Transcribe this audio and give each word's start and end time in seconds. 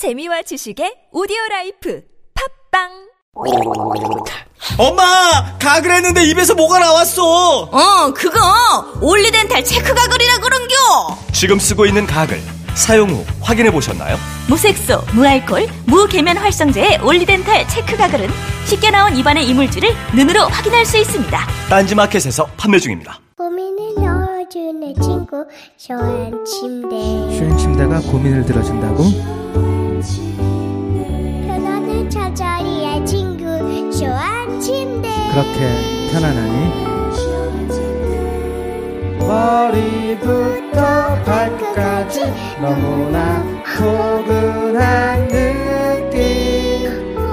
재미와 0.00 0.40
지식의 0.40 1.08
오디오 1.12 1.36
라이프 1.50 2.00
팟빵 2.72 2.88
엄마 4.78 5.04
가글 5.58 5.90
했는데 5.90 6.24
입에서 6.24 6.54
뭐가 6.54 6.78
나왔어 6.78 7.68
어, 7.70 8.10
그거 8.14 8.40
올리덴탈 9.02 9.62
체크 9.62 9.92
가글이라 9.92 10.38
그런겨. 10.38 10.74
지금 11.34 11.58
쓰고 11.58 11.84
있는 11.84 12.06
가글 12.06 12.40
사용 12.74 13.10
후 13.10 13.26
확인해 13.42 13.70
보셨나요? 13.70 14.16
무색소, 14.48 15.02
무알콜, 15.12 15.68
무계면 15.84 16.38
활성제의 16.38 17.00
올리덴탈 17.04 17.68
체크 17.68 17.94
가글은 17.94 18.30
쉽게 18.64 18.90
나온 18.90 19.14
입안의 19.14 19.46
이물질을 19.48 19.90
눈으로 20.16 20.44
확인할 20.48 20.86
수 20.86 20.96
있습니다. 20.96 21.38
딴지마켓에서 21.68 22.46
판매 22.56 22.78
중입니다. 22.78 23.20
고민을 23.36 23.96
넣어주는 23.96 24.94
친구 25.02 25.44
쇼한 25.76 26.42
침대 26.46 26.96
슈행 27.36 27.54
침대가 27.58 28.00
고민을 28.00 28.46
들어준다고? 28.46 29.49
편안한 31.46 32.08
잠자리의 32.08 33.04
친구 33.04 33.44
쇼한 33.92 34.58
침대. 34.58 35.08
그렇게 35.30 36.10
편안하니? 36.10 36.90
머리부터 39.18 40.80
발끝까지 41.24 42.20
너무나 42.62 43.44
포근한 43.76 45.28
느낌. 45.28 46.18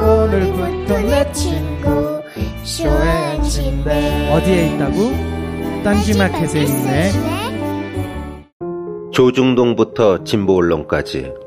오늘부터 0.03 0.99
내 0.99 1.31
친구 1.31 2.21
쇼의 2.63 3.43
침대. 3.43 4.29
어디에 4.29 4.75
있다고? 4.75 5.11
딴지마켓에 5.83 6.63
있네. 6.63 7.11
조중동부터 9.13 10.25
진보 10.25 10.57
언론까지 10.57 11.46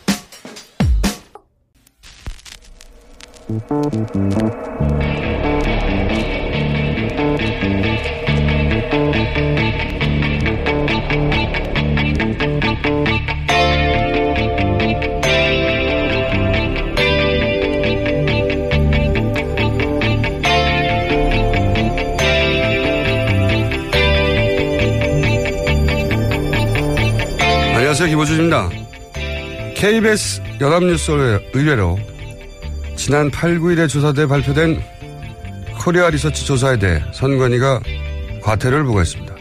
안녕하세요. 27.75 28.07
김호준입니다. 28.07 28.69
KBS 29.75 30.41
연합뉴스 30.61 31.11
의뢰로 31.53 31.97
지난 33.01 33.31
8, 33.31 33.57
9일에 33.57 33.89
조사돼 33.89 34.27
발표된 34.27 34.79
코리아 35.83 36.11
리서치 36.11 36.45
조사에 36.45 36.77
대해 36.77 37.01
선관위가 37.13 37.81
과태료를 38.43 38.85
부과했습니다. 38.85 39.35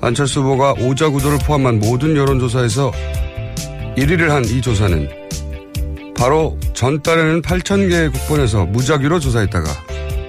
안철수 0.00 0.40
후보가 0.40 0.72
오자 0.80 1.10
구도를 1.10 1.36
포함한 1.44 1.80
모든 1.80 2.16
여론조사에서 2.16 2.90
1위를 3.98 4.28
한 4.28 4.42
이 4.46 4.62
조사는 4.62 5.06
바로 6.16 6.58
전달에는 6.72 7.42
8,000개의 7.42 8.10
국본에서 8.10 8.64
무작위로 8.64 9.20
조사했다가 9.20 9.68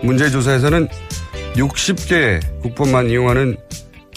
문제 0.03 0.29
조사에서는 0.29 0.89
60개의 1.53 2.61
국본만 2.61 3.09
이용하는 3.09 3.55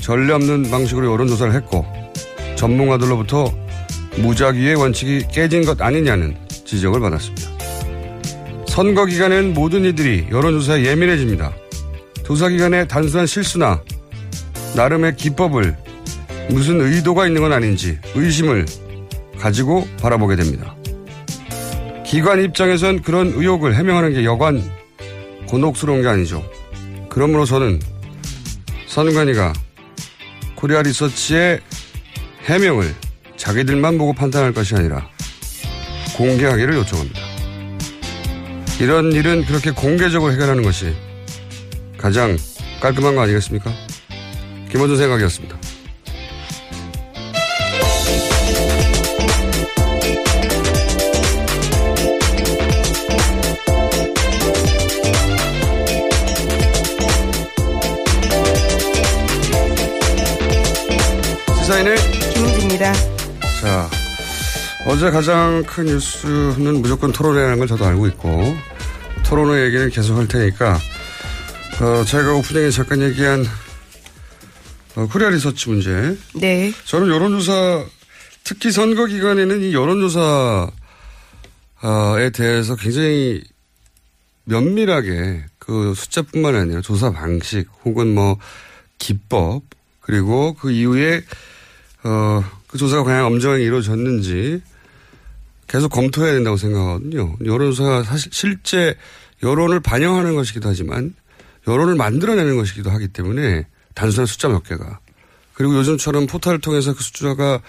전례 0.00 0.32
없는 0.32 0.68
방식으로 0.68 1.12
여론조사를 1.12 1.54
했고 1.54 1.86
전문가들로부터 2.56 3.54
무작위의 4.16 4.74
원칙이 4.74 5.28
깨진 5.30 5.64
것 5.64 5.80
아니냐는 5.80 6.36
지적을 6.64 6.98
받았습니다. 6.98 7.51
선거 8.72 9.04
기간엔 9.04 9.52
모든 9.52 9.84
이들이 9.84 10.28
여론조사에 10.30 10.86
예민해집니다. 10.86 11.52
조사 12.24 12.48
기간에 12.48 12.88
단순한 12.88 13.26
실수나 13.26 13.82
나름의 14.74 15.16
기법을 15.16 15.76
무슨 16.48 16.80
의도가 16.80 17.26
있는 17.26 17.42
건 17.42 17.52
아닌지 17.52 17.98
의심을 18.14 18.64
가지고 19.38 19.86
바라보게 20.00 20.36
됩니다. 20.36 20.74
기관 22.06 22.42
입장에선 22.42 23.02
그런 23.02 23.34
의혹을 23.36 23.76
해명하는 23.76 24.14
게 24.14 24.24
여간 24.24 24.64
곤혹스러운 25.48 26.00
게 26.00 26.08
아니죠. 26.08 26.42
그러므로 27.10 27.44
저는 27.44 27.78
선관위가 28.86 29.52
코리아 30.54 30.80
리서치의 30.80 31.60
해명을 32.46 32.94
자기들만 33.36 33.98
보고 33.98 34.14
판단할 34.14 34.54
것이 34.54 34.74
아니라 34.74 35.06
공개하기를 36.16 36.74
요청합니다. 36.74 37.21
이런 38.82 39.12
일은 39.12 39.44
그렇게 39.44 39.70
공개적으로 39.70 40.32
해결하는 40.32 40.64
것이 40.64 40.92
가장 41.98 42.36
깔끔한 42.80 43.14
거 43.14 43.22
아니겠습니까? 43.22 43.70
김원준 44.72 44.98
생각이었습니다. 44.98 45.56
어제 65.02 65.10
가장 65.10 65.64
큰 65.64 65.86
뉴스는 65.86 66.80
무조건 66.80 67.10
토론회라는 67.10 67.58
걸 67.58 67.66
저도 67.66 67.84
알고 67.84 68.06
있고, 68.06 68.56
토론회 69.24 69.64
얘기는 69.64 69.90
계속 69.90 70.16
할 70.16 70.28
테니까, 70.28 70.78
어, 71.80 72.04
제가 72.04 72.34
오프닝에 72.34 72.70
잠깐 72.70 73.02
얘기한, 73.02 73.44
어, 74.94 75.08
코리아 75.10 75.30
리서치 75.30 75.70
문제. 75.70 76.16
네. 76.36 76.72
저는 76.84 77.08
여론조사, 77.08 77.84
특히 78.44 78.70
선거 78.70 79.06
기간에는 79.06 79.62
이 79.62 79.74
여론조사에 79.74 80.70
대해서 82.32 82.76
굉장히 82.76 83.42
면밀하게 84.44 85.46
그 85.58 85.94
숫자뿐만 85.96 86.54
아니라 86.54 86.80
조사 86.80 87.10
방식 87.10 87.66
혹은 87.84 88.14
뭐 88.14 88.38
기법 88.98 89.62
그리고 90.00 90.54
그 90.54 90.70
이후에 90.70 91.24
어, 92.04 92.44
그 92.68 92.78
조사가 92.78 93.02
과연 93.02 93.24
엄정하게 93.24 93.64
이루어졌는지 93.64 94.62
계속 95.72 95.88
검토해야 95.88 96.34
된다고 96.34 96.58
생각하거든요. 96.58 97.34
여론조사가 97.42 98.02
사실 98.02 98.30
실제 98.30 98.94
여론을 99.42 99.80
반영하는 99.80 100.34
것이기도 100.34 100.68
하지만 100.68 101.14
여론을 101.66 101.94
만들어내는 101.94 102.58
것이기도 102.58 102.90
하기 102.90 103.08
때문에 103.08 103.66
단순한 103.94 104.26
숫자 104.26 104.50
몇 104.50 104.64
개가. 104.64 105.00
그리고 105.54 105.74
요즘처럼 105.76 106.26
포털을 106.26 106.60
통해서 106.60 106.94
그 106.94 107.02
숫자가 107.02 107.62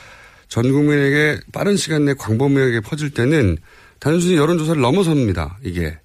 전 0.49 0.69
국민에게 0.69 1.39
빠른 1.53 1.77
시간 1.77 2.03
내에 2.03 2.15
광범위하게 2.15 2.81
퍼질 2.81 3.11
때는 3.11 3.57
단순히 3.99 4.35
여론조사를 4.35 4.81
넘어섭니다. 4.81 5.57
이게. 5.63 5.97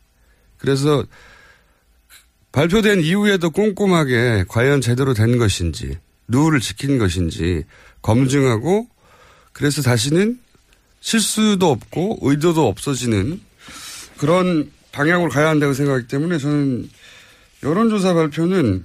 그래서 0.59 1.05
발표된 2.53 3.01
이후에도 3.01 3.51
꼼꼼하게 3.51 4.45
과연 4.47 4.83
제대로 4.83 5.15
된 5.15 5.37
것인지 5.37 5.99
룰을 6.29 6.61
지킨 6.61 6.99
것인지 6.99 7.65
검증하고 8.03 8.87
그래서 9.53 9.83
다시는 9.83 10.39
실수도 11.01 11.71
없고 11.71 12.19
의도도 12.23 12.67
없어지는 12.67 13.41
그런 14.19 14.71
방향으로 14.93 15.31
가야 15.31 15.49
한다고 15.49 15.75
생각하기 15.75 16.09
때문에 16.09 16.39
저는 16.39 16.91
여론조사 17.63 18.15
발표는 18.15 18.85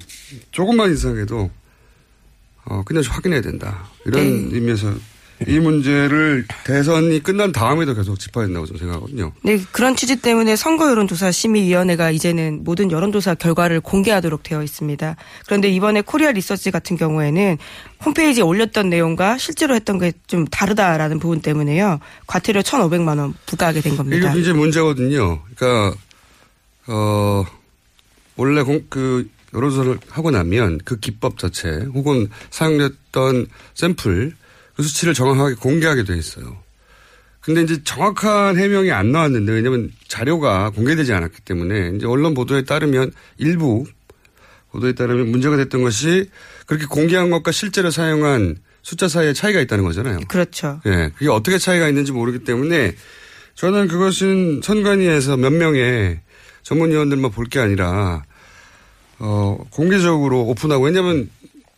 조금만 0.51 0.91
이상해도 0.93 1.49
어, 2.65 2.83
그냥 2.85 3.03
확인해야 3.05 3.41
된다. 3.41 3.89
이런 4.05 4.49
네. 4.49 4.55
의미에서 4.55 4.93
이 5.47 5.59
문제를 5.59 6.45
대선이 6.65 7.21
끝난 7.21 7.51
다음에도 7.51 7.93
계속 7.93 8.19
짚어야 8.19 8.45
된다고 8.45 8.65
저는 8.65 8.79
생각하거든요. 8.79 9.31
네, 9.43 9.59
그런 9.71 9.95
취지 9.95 10.17
때문에 10.17 10.55
선거 10.55 10.89
여론조사 10.89 11.31
심의위원회가 11.31 12.11
이제는 12.11 12.63
모든 12.63 12.91
여론조사 12.91 13.35
결과를 13.35 13.81
공개하도록 13.81 14.43
되어 14.43 14.63
있습니다. 14.63 15.15
그런데 15.45 15.69
이번에 15.69 16.01
코리아 16.01 16.31
리서치 16.31 16.71
같은 16.71 16.97
경우에는 16.97 17.57
홈페이지에 18.05 18.43
올렸던 18.43 18.89
내용과 18.89 19.37
실제로 19.37 19.75
했던 19.75 19.99
게 19.99 20.11
좀 20.27 20.45
다르다라는 20.47 21.19
부분 21.19 21.41
때문에요. 21.41 21.99
과태료 22.27 22.61
1,500만 22.61 23.19
원 23.19 23.33
부과하게 23.45 23.81
된 23.81 23.95
겁니다. 23.97 24.31
이게 24.31 24.39
이제 24.41 24.53
문제거든요. 24.53 25.41
그러니까 25.55 25.95
어 26.87 27.45
원래 28.35 28.63
공, 28.63 28.83
그 28.89 29.29
여론조사를 29.53 29.99
하고 30.09 30.31
나면 30.31 30.79
그 30.85 30.97
기법 30.99 31.37
자체 31.37 31.69
혹은 31.93 32.29
사용됐던 32.49 33.47
샘플 33.75 34.33
그 34.75 34.83
수치를 34.83 35.13
정확하게 35.13 35.55
공개하게 35.55 36.03
돼 36.03 36.17
있어요. 36.17 36.57
근데 37.41 37.61
이제 37.61 37.83
정확한 37.83 38.57
해명이 38.57 38.91
안 38.91 39.11
나왔는데 39.11 39.51
왜냐면 39.51 39.91
자료가 40.07 40.69
공개되지 40.71 41.11
않았기 41.13 41.41
때문에 41.41 41.93
이제 41.95 42.05
언론 42.05 42.33
보도에 42.33 42.63
따르면 42.63 43.11
일부 43.37 43.85
보도에 44.71 44.93
따르면 44.93 45.29
문제가 45.29 45.57
됐던 45.57 45.83
것이 45.83 46.29
그렇게 46.65 46.85
공개한 46.85 47.29
것과 47.29 47.51
실제로 47.51 47.91
사용한 47.91 48.57
숫자 48.81 49.07
사이에 49.07 49.33
차이가 49.33 49.59
있다는 49.59 49.83
거잖아요. 49.83 50.19
그렇죠. 50.27 50.81
예, 50.85 51.11
그게 51.17 51.29
어떻게 51.29 51.57
차이가 51.57 51.87
있는지 51.89 52.11
모르기 52.11 52.39
때문에 52.45 52.95
저는 53.55 53.87
그것은 53.87 54.61
선관위에서 54.63 55.37
몇 55.37 55.51
명의 55.51 56.19
전문위원들만 56.63 57.31
볼 57.31 57.45
게 57.49 57.59
아니라 57.59 58.23
어, 59.19 59.57
공개적으로 59.69 60.41
오픈하고 60.47 60.85
왜냐하면 60.85 61.29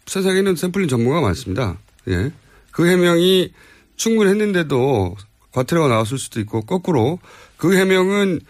세상에는 0.05 0.55
샘플링 0.55 0.87
전문가가 0.87 1.21
많습니다. 1.21 1.77
예. 2.07 2.31
그 2.75 2.85
해명이 2.87 3.53
충분했는데도 3.95 5.15
과태료가 5.53 5.87
나왔을 5.87 6.17
수도 6.17 6.41
있고 6.41 6.59
거꾸로 6.61 7.19
그 7.55 7.73
해명은 7.77 8.41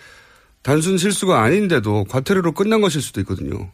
단순 0.63 0.97
실수가 0.97 1.39
아닌데도 1.43 2.05
과태료로 2.09 2.53
끝난 2.53 2.81
것일 2.81 3.03
수도 3.03 3.21
있거든요. 3.21 3.69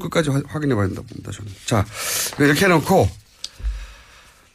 끝까지 0.00 0.30
화- 0.30 0.40
확인해 0.46 0.74
봐야 0.74 0.86
된다고 0.86 1.06
봅니다, 1.06 1.30
저는. 1.32 1.52
자, 1.66 1.84
이렇게 2.38 2.64
해놓고, 2.64 3.08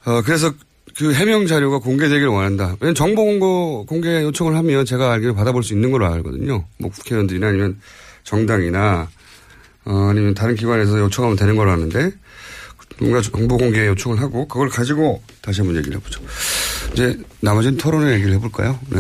어, 0.06 0.22
그래서 0.24 0.52
그 0.98 1.14
해명 1.14 1.46
자료가 1.46 1.78
공개되기를 1.78 2.28
원한다. 2.28 2.76
왜냐면 2.80 2.96
정보 2.96 3.24
공고, 3.26 3.86
공개 3.86 4.24
요청을 4.24 4.56
하면 4.56 4.86
제가 4.86 5.12
알기로 5.14 5.36
받아볼 5.36 5.62
수 5.64 5.74
있는 5.74 5.92
걸로 5.92 6.08
알거든요. 6.12 6.66
뭐 6.80 6.90
국회의원들이나 6.90 7.50
아니면 7.50 7.80
정당이나, 8.24 9.08
어, 9.86 10.08
아니면 10.10 10.34
다른 10.34 10.56
기관에서 10.56 10.98
요청하면 11.00 11.38
되는 11.38 11.56
걸로 11.56 11.70
아는데, 11.72 12.12
누군가 12.98 13.22
정보 13.22 13.58
공개 13.58 13.86
요청을 13.88 14.20
하고, 14.22 14.48
그걸 14.48 14.70
가지고 14.70 15.22
다시 15.42 15.62
한번 15.62 15.78
얘기를 15.78 15.98
해보죠. 15.98 16.22
이제 16.94 17.18
나머지는 17.42 17.78
토론회 17.78 18.14
얘기를 18.14 18.34
해볼까요? 18.36 18.80
네. 18.90 19.00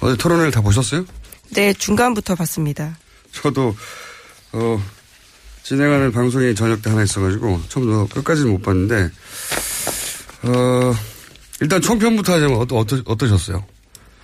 어제 0.00 0.16
토론회를 0.16 0.50
다 0.50 0.60
보셨어요? 0.60 1.04
네, 1.50 1.72
중간부터 1.72 2.34
봤습니다. 2.34 2.96
저도 3.32 3.74
어 4.52 4.82
진행하는 5.62 6.12
방송이 6.12 6.54
저녁 6.54 6.82
때 6.82 6.90
하나 6.90 7.02
있어가지고 7.02 7.60
처음부터 7.68 8.14
끝까지는 8.14 8.52
못 8.52 8.62
봤는데 8.62 9.10
어 10.42 10.94
일단 11.60 11.80
총평부터 11.80 12.34
하자면 12.34 12.56
어떠, 12.58 12.76
어떠, 12.76 13.02
어떠셨어요? 13.04 13.64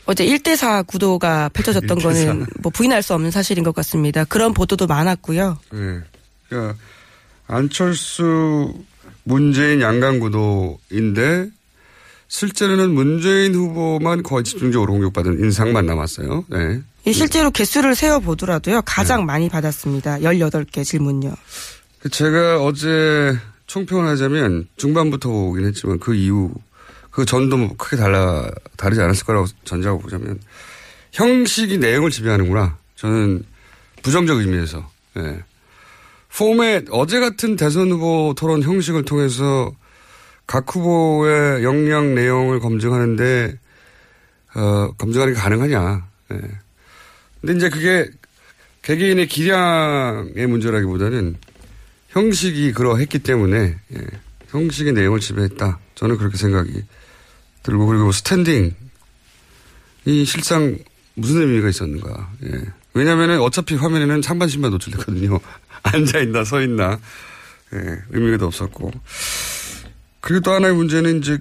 어제 0.06 0.24
1대4 0.24 0.86
구도가 0.86 1.50
펼쳐졌던 1.50 1.98
1대4. 1.98 2.02
거는 2.02 2.46
뭐 2.62 2.70
부인할 2.70 3.02
수 3.02 3.12
없는 3.14 3.30
사실인 3.30 3.64
것 3.64 3.74
같습니다. 3.74 4.24
그런 4.24 4.54
보도도 4.54 4.86
많았고요. 4.86 5.58
네. 5.72 6.00
그러니까 6.48 6.78
안철수 7.48 8.74
문재인 9.24 9.80
양강 9.80 10.20
구도인데 10.20 11.48
실제로는 12.28 12.90
문재인 12.90 13.54
후보만 13.54 14.22
거의 14.22 14.44
집중적으로 14.44 14.92
공격받은 14.92 15.38
인상만 15.44 15.86
남았어요. 15.86 16.44
네. 16.48 16.80
이 17.04 17.12
실제로 17.12 17.50
개수를 17.50 17.94
세어보더라도요. 17.94 18.82
가장 18.84 19.24
많이 19.26 19.48
받았습니다. 19.48 20.18
18개 20.18 20.84
질문요. 20.84 21.32
그 22.00 22.08
제가 22.08 22.62
어제 22.62 23.38
총평을 23.66 24.06
하자면 24.08 24.66
중반부터 24.76 25.28
오긴 25.28 25.66
했지만 25.66 26.00
그 26.00 26.14
이후 26.14 26.52
그 27.10 27.24
전도 27.24 27.56
뭐 27.56 27.76
크게 27.76 27.96
달라 27.96 28.50
다르지 28.76 29.00
않았을 29.00 29.24
거라고 29.24 29.46
전제하고 29.64 30.00
보자면 30.00 30.38
형식이 31.12 31.78
내용을 31.78 32.10
지배하는구나. 32.10 32.76
저는 32.96 33.44
부정적 34.02 34.38
의미에서. 34.38 34.90
예. 35.18 35.42
포맷 36.36 36.88
어제 36.90 37.18
같은 37.18 37.56
대선 37.56 37.90
후보 37.90 38.34
토론 38.36 38.62
형식을 38.62 39.06
통해서 39.06 39.72
각 40.46 40.66
후보의 40.74 41.64
역량 41.64 42.14
내용을 42.14 42.60
검증하는데 42.60 43.58
어, 44.54 44.92
검증하는 44.98 45.32
게 45.32 45.40
가능하냐. 45.40 46.06
예. 46.32 46.40
근데 47.40 47.54
이제 47.54 47.70
그게 47.70 48.10
개개인의 48.82 49.28
기량의 49.28 50.46
문제라기보다는 50.46 51.36
형식이 52.08 52.72
그러했기 52.72 53.20
때문에 53.20 53.76
예, 53.94 54.06
형식의 54.48 54.92
내용을 54.92 55.20
지배했다. 55.20 55.78
저는 55.94 56.18
그렇게 56.18 56.36
생각이 56.36 56.82
들고 57.62 57.86
그리고 57.86 58.12
스탠딩이 58.12 58.74
실상 60.26 60.76
무슨 61.14 61.40
의미가 61.40 61.70
있었는가. 61.70 62.30
예. 62.44 62.50
왜냐하면 62.96 63.40
어차피 63.40 63.74
화면에는 63.74 64.22
상반신만 64.22 64.70
노출됐거든요. 64.70 65.38
앉아있나 65.82 66.44
서있나 66.44 66.98
예, 67.74 67.98
의미가 68.10 68.46
없었고 68.46 68.90
그리고 70.20 70.40
또 70.40 70.52
하나의 70.52 70.74
문제는 70.74 71.18
이제 71.18 71.38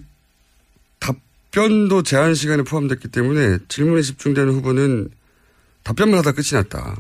답변도 1.00 2.04
제한 2.04 2.36
시간에 2.36 2.64
포함됐기 2.64 3.08
때문에 3.08 3.60
질문에 3.70 4.02
집중되는 4.02 4.54
후보는 4.54 5.10
답변만 5.84 6.20
하다 6.20 6.34
끝이 6.34 6.50
났다. 6.52 6.98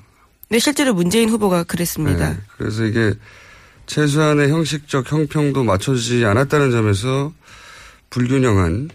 네, 0.47 0.59
실제로 0.59 0.93
문재인 0.93 1.29
후보가 1.29 1.63
그랬습니다. 1.63 2.29
네, 2.29 2.37
그래서 2.57 2.85
이게 2.85 3.13
최소한의 3.87 4.49
형식적 4.49 5.11
형평도 5.11 5.65
맞춰지지 5.65 6.23
않았다는 6.23 6.71
점에서 6.71 7.33
불균형한 8.09 8.89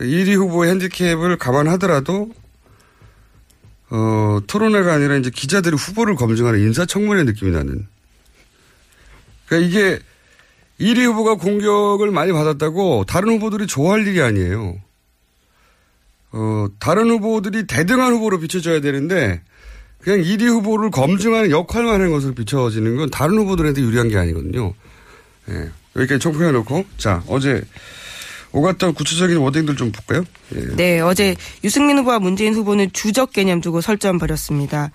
1위 0.00 0.34
후보의 0.34 0.70
핸디캡을 0.72 1.36
감안하더라도 1.38 2.30
어, 3.96 4.40
토론회가 4.48 4.92
아니라 4.92 5.14
이제 5.14 5.30
기자들이 5.30 5.76
후보를 5.76 6.16
검증하는 6.16 6.58
인사청문회 6.58 7.22
느낌이 7.22 7.52
나는. 7.52 7.86
그러니까 9.46 9.68
이게 9.68 10.00
1위 10.80 11.04
후보가 11.04 11.36
공격을 11.36 12.10
많이 12.10 12.32
받았다고 12.32 13.04
다른 13.06 13.34
후보들이 13.34 13.68
좋아할 13.68 14.04
일이 14.04 14.20
아니에요. 14.20 14.80
어, 16.32 16.66
다른 16.80 17.08
후보들이 17.08 17.68
대등한 17.68 18.12
후보로 18.14 18.40
비춰져야 18.40 18.80
되는데 18.80 19.40
그냥 20.00 20.22
1위 20.22 20.48
후보를 20.48 20.90
검증하는 20.90 21.52
역할만 21.52 21.94
하는 21.94 22.10
것으로 22.10 22.34
비춰지는 22.34 22.96
건 22.96 23.10
다른 23.10 23.38
후보들한테 23.38 23.80
유리한 23.80 24.08
게 24.08 24.18
아니거든요. 24.18 24.74
예. 25.50 25.70
여기까지 25.94 26.18
총평해 26.18 26.50
놓고 26.50 26.84
자 26.96 27.22
어제 27.28 27.62
오갔던 28.54 28.94
구체적인 28.94 29.36
워딩들 29.38 29.76
좀 29.76 29.90
볼까요? 29.92 30.24
예. 30.54 30.76
네, 30.76 31.00
어제 31.00 31.34
유승민 31.64 31.98
후보와 31.98 32.20
문재인 32.20 32.54
후보는 32.54 32.92
주적 32.92 33.32
개념 33.32 33.60
두고 33.60 33.80
설전 33.80 34.18
벌였습니다. 34.18 34.90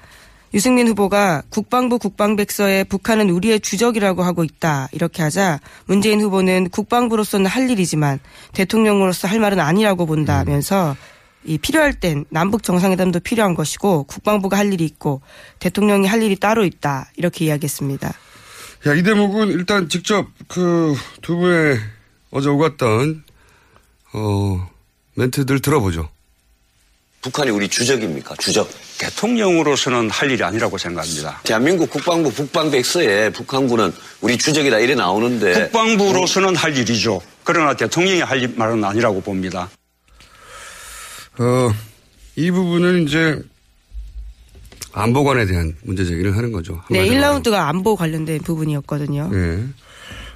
유승민 0.53 0.87
후보가 0.87 1.43
국방부 1.49 1.99
국방백서에 1.99 2.85
북한은 2.85 3.29
우리의 3.29 3.59
주적이라고 3.59 4.23
하고 4.23 4.43
있다. 4.43 4.87
이렇게 4.93 5.21
하자 5.21 5.59
문재인 5.85 6.21
후보는 6.21 6.69
국방부로서는 6.69 7.45
할 7.45 7.69
일이지만 7.69 8.19
대통령으로서 8.53 9.27
할 9.27 9.39
말은 9.39 9.59
아니라고 9.59 10.05
본다면서 10.07 10.95
이 11.43 11.57
필요할 11.57 11.93
땐 11.93 12.25
남북 12.29 12.63
정상회담도 12.63 13.19
필요한 13.19 13.53
것이고 13.53 14.05
국방부가 14.05 14.57
할 14.57 14.73
일이 14.73 14.85
있고 14.85 15.21
대통령이 15.59 16.07
할 16.07 16.23
일이 16.23 16.35
따로 16.35 16.65
있다. 16.65 17.11
이렇게 17.15 17.45
이야기했습니다. 17.45 18.13
야, 18.87 18.93
이 18.95 19.03
대목은 19.03 19.49
일단 19.49 19.89
직접 19.89 20.27
그 20.47 20.95
두 21.21 21.35
분의 21.37 21.77
어제 22.31 22.49
오갔던 22.49 23.23
어, 24.13 24.69
멘트들 25.15 25.59
들어보죠. 25.61 26.09
북한이 27.21 27.51
우리 27.51 27.67
주적입니까? 27.67 28.35
주적. 28.37 28.69
대통령으로서는 28.97 30.09
할 30.09 30.31
일이 30.31 30.41
아니라고 30.43 30.77
생각합니다. 30.77 31.41
대한민국 31.43 31.89
국방부 31.89 32.31
국방백서에 32.33 33.29
북한군은 33.31 33.93
우리 34.21 34.37
주적이다 34.37 34.79
이래 34.79 34.95
나오는데 34.95 35.63
국방부로서는 35.65 36.55
할 36.55 36.77
일이죠. 36.77 37.21
그러나 37.43 37.73
대통령이 37.75 38.21
할 38.21 38.41
일- 38.41 38.53
말은 38.55 38.83
아니라고 38.83 39.21
봅니다. 39.21 39.69
어, 41.39 41.71
이 42.37 42.51
부분은 42.51 43.07
이제 43.07 43.41
안보관에 44.93 45.45
대한 45.45 45.75
문제 45.83 46.05
제기를 46.05 46.35
하는 46.37 46.51
거죠. 46.53 46.81
네, 46.89 46.99
한마디로 46.99 47.21
1라운드가 47.21 47.53
안보 47.67 47.95
관련된 47.97 48.39
부분이었거든요. 48.43 49.29
예. 49.33 49.63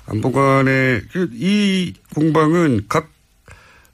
안보관의 0.05 1.01
그이 1.13 1.93
공방은 2.13 2.85
각 2.89 3.09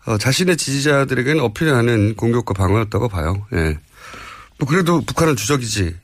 어, 0.09 0.17
자신의 0.17 0.57
지지자들에게는 0.57 1.39
어필하는 1.39 2.15
공격과 2.15 2.55
방어였다고 2.55 3.09
봐요. 3.09 3.45
예. 3.53 3.77
뭐 4.57 4.67
그래도 4.67 5.01
북한은 5.01 5.35
주적이지 5.35 5.95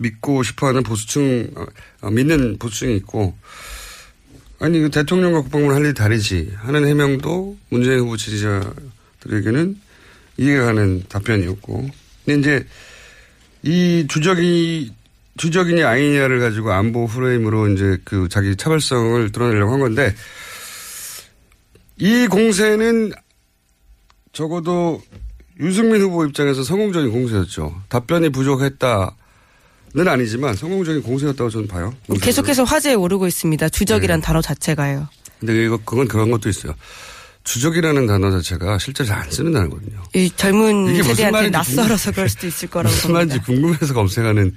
믿고 0.00 0.42
싶어하는 0.42 0.82
보수층 0.82 1.48
어, 1.56 1.64
어, 2.02 2.10
믿는 2.10 2.58
보수층이 2.58 2.94
있고 2.96 3.34
아니 4.58 4.80
그 4.80 4.90
대통령과 4.90 5.40
국방부는 5.40 5.74
할 5.74 5.82
일이 5.82 5.94
다르지 5.94 6.52
하는 6.56 6.86
해명도 6.86 7.56
문재인 7.70 8.00
후보 8.00 8.18
지지자들에게는 8.18 9.80
이해가 10.36 10.66
가는 10.66 11.02
답변이었고 11.08 11.88
근데 12.26 12.38
이제 12.38 12.66
이 13.62 14.06
주적이 14.10 14.92
주적이냐 15.38 15.88
아니냐를 15.88 16.38
가지고 16.38 16.72
안보 16.72 17.06
프레임으로 17.06 17.68
이제 17.68 17.96
그 18.04 18.28
자기 18.28 18.56
차별성을 18.56 19.32
드러내려고 19.32 19.72
한 19.72 19.80
건데 19.80 20.14
이 21.98 22.26
공세는 22.26 23.12
적어도 24.32 25.02
유승민 25.60 26.00
후보 26.00 26.24
입장에서 26.24 26.62
성공적인 26.64 27.10
공세였죠. 27.12 27.82
답변이 27.88 28.30
부족했다 28.30 29.16
는 29.94 30.08
아니지만 30.08 30.56
성공적인 30.56 31.02
공세였다고 31.02 31.50
저는 31.50 31.68
봐요. 31.68 31.94
계속해서 32.22 32.64
화제에 32.64 32.94
오르고 32.94 33.26
있습니다. 33.26 33.68
주적이란 33.68 34.20
네. 34.20 34.24
단어 34.24 34.40
자체가요. 34.40 35.06
근데 35.38 35.66
이거 35.66 35.76
그건 35.84 36.08
그런 36.08 36.30
것도 36.30 36.48
있어요. 36.48 36.72
주적이라는 37.44 38.06
단어 38.06 38.30
자체가 38.30 38.78
실제로 38.78 39.06
잘 39.08 39.18
안 39.22 39.30
쓰는 39.30 39.52
단어거든요. 39.52 40.02
이 40.14 40.30
젊은 40.34 41.02
세대한테 41.02 41.50
낯설어서 41.50 42.10
궁금- 42.10 42.14
그럴 42.14 42.28
수도 42.30 42.46
있을 42.46 42.70
거라고 42.70 42.94
무슨 42.94 43.08
봅니다. 43.12 43.34
말인지 43.34 43.38
궁금해서 43.44 43.92
검색하는 43.92 44.54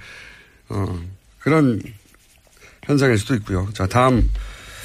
어, 0.70 1.00
그런 1.40 1.82
현상일 2.86 3.18
수도 3.18 3.36
있고요. 3.36 3.68
자 3.74 3.86
다음 3.88 4.30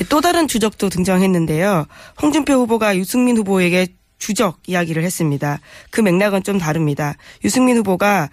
또 0.09 0.21
다른 0.21 0.49
주적도 0.49 0.88
등장했는데요. 0.88 1.87
홍준표 2.23 2.54
후보가 2.54 2.97
유승민 2.97 3.37
후보에게 3.37 3.88
주적 4.19 4.59
이야기를 4.66 5.02
했습니다. 5.02 5.61
그 5.90 6.00
맥락은 6.00 6.42
좀 6.42 6.59
다릅니다. 6.59 7.16
유승민 7.45 7.76
후보가 7.78 8.28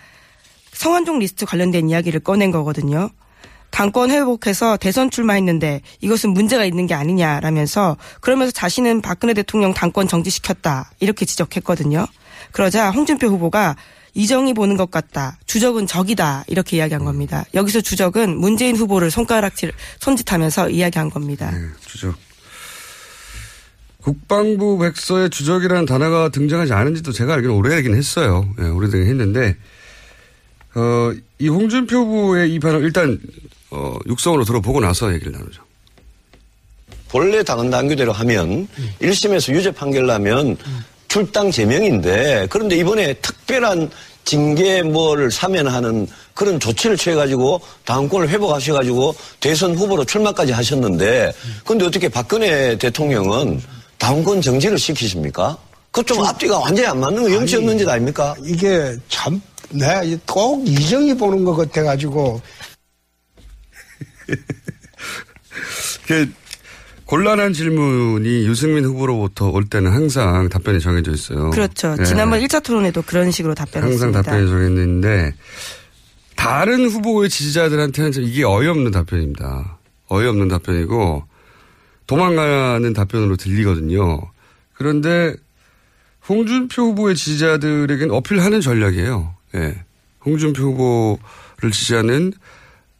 성완종 0.73 1.19
리스트 1.19 1.45
관련된 1.45 1.89
이야기를 1.89 2.19
꺼낸 2.19 2.51
거거든요. 2.51 3.09
당권 3.69 4.11
회복해서 4.11 4.77
대선 4.77 5.09
출마했는데 5.09 5.81
이것은 6.01 6.31
문제가 6.31 6.65
있는 6.65 6.87
게 6.87 6.93
아니냐라면서 6.93 7.97
그러면서 8.21 8.51
자신은 8.51 9.01
박근혜 9.01 9.33
대통령 9.33 9.73
당권 9.73 10.07
정지시켰다 10.07 10.91
이렇게 10.99 11.25
지적했거든요. 11.25 12.07
그러자 12.51 12.91
홍준표 12.91 13.27
후보가 13.27 13.75
이정이 14.17 14.55
보는 14.55 14.77
것 14.77 14.89
같다. 14.89 15.37
주적은 15.45 15.85
적이다. 15.85 16.43
이렇게 16.47 16.77
이야기한 16.77 17.05
겁니다. 17.05 17.45
여기서 17.53 17.81
주적은 17.81 18.35
문재인 18.35 18.75
후보를 18.75 19.11
손가락질, 19.11 19.71
손짓하면서 19.99 20.71
이야기한 20.71 21.11
겁니다. 21.11 21.53
주적. 21.85 22.15
국방부 24.01 24.79
백서에 24.79 25.29
주적이라는 25.29 25.85
단어가 25.85 26.29
등장하지 26.29 26.73
않은지도 26.73 27.11
제가 27.11 27.35
알기로는 27.35 27.59
오래되긴 27.59 27.95
했어요. 27.95 28.49
예, 28.59 28.63
오래되긴 28.63 29.07
했는데, 29.07 29.55
어, 30.73 31.13
이 31.37 31.47
홍준표 31.47 31.97
후보의 31.97 32.51
이 32.51 32.59
발언 32.59 32.81
일단, 32.81 33.19
어, 33.69 33.99
육성으로 34.07 34.45
들어보고 34.45 34.79
나서 34.79 35.13
얘기를 35.13 35.31
나누죠. 35.31 35.61
본래 37.09 37.43
당헌 37.43 37.69
당규대로 37.69 38.13
하면 38.13 38.67
음. 38.79 38.89
1심에서 38.99 39.53
유죄 39.53 39.71
판결 39.71 40.07
나면 40.07 40.57
출당 41.07 41.51
제명인데 41.51 42.47
그런데 42.49 42.75
이번에 42.77 43.13
특별한 43.15 43.89
징계 44.27 44.83
뭐를 44.83 45.31
사면하는 45.31 46.05
그런 46.33 46.59
조치를 46.59 46.97
취해가지고 46.97 47.61
당권을 47.85 48.27
회복하셔가지고 48.27 49.15
대선 49.39 49.73
후보로 49.73 50.03
출마까지 50.03 50.51
하셨는데 50.51 51.33
근데 51.65 51.85
어떻게 51.85 52.09
박근혜 52.09 52.77
대통령은 52.77 53.61
당권 53.97 54.41
정지를 54.41 54.77
시키십니까? 54.77 55.57
그좀 55.91 56.25
앞뒤가 56.25 56.59
완전히 56.59 56.85
안 56.89 56.99
맞는 56.99 57.23
거 57.23 57.31
염치 57.31 57.55
없는 57.55 57.77
짓 57.77 57.87
아닙니까? 57.87 58.35
이게 58.43 58.97
참, 59.07 59.41
내가 59.69 60.03
꼭 60.25 60.67
이정이 60.67 61.15
보는 61.15 61.45
것 61.45 61.55
같아가지고. 61.55 62.41
그 66.05 66.29
곤란한 67.07 67.53
질문이 67.53 68.45
유승민 68.45 68.83
후보로부터 68.83 69.49
올 69.49 69.65
때는 69.65 69.91
항상 69.91 70.49
답변이 70.49 70.81
정해져 70.81 71.11
있어요. 71.11 71.49
그렇죠. 71.51 71.95
예. 71.99 72.03
지난번 72.03 72.41
1차 72.41 72.61
토론에도 72.61 73.01
그런 73.01 73.31
식으로 73.31 73.55
항상 73.57 73.65
답변했습니다. 73.65 74.21
답변이 74.21 74.47
정해있는데 74.49 75.33
다른 76.35 76.85
후보의 76.85 77.29
지지자들한테는 77.29 78.11
좀 78.11 78.23
이게 78.23 78.43
어이없는 78.43 78.91
답변입니다. 78.91 79.77
어이없는 80.09 80.49
답변이고 80.49 81.23
도망가는 82.07 82.91
답변으로 82.93 83.37
들리거든요. 83.37 84.21
그런데 84.73 85.33
홍준표 86.27 86.83
후보의 86.89 87.15
지지자들에게는 87.15 88.11
어필하는 88.11 88.59
전략이에요. 88.59 89.33
예. 89.55 89.81
홍준표 90.25 90.61
후보를 90.61 91.71
지지하는 91.71 92.33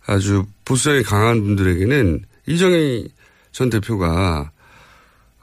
아주 0.06 0.46
보수성이 0.64 1.04
강한 1.04 1.44
분들에게는 1.44 2.24
이정희 2.48 3.10
전 3.58 3.72
대표가 3.72 4.52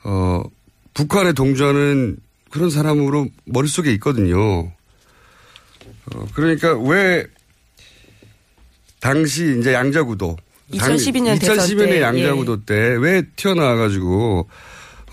어 0.05 0.45
북한에 0.95 1.33
동조하는 1.33 2.17
그런 2.49 2.71
사람으로 2.71 3.27
머릿속에 3.45 3.91
있거든요. 3.95 4.39
어, 4.39 6.27
그러니까 6.33 6.79
왜 6.79 7.27
당시 9.01 9.57
이제 9.59 9.75
양자구도 9.75 10.37
2012년 10.75 11.41
대선 11.41 11.59
2012년의 11.59 11.89
때, 11.89 12.03
양자구도 12.03 12.65
때왜 12.65 13.23
튀어나와 13.35 13.75
가지고 13.75 14.49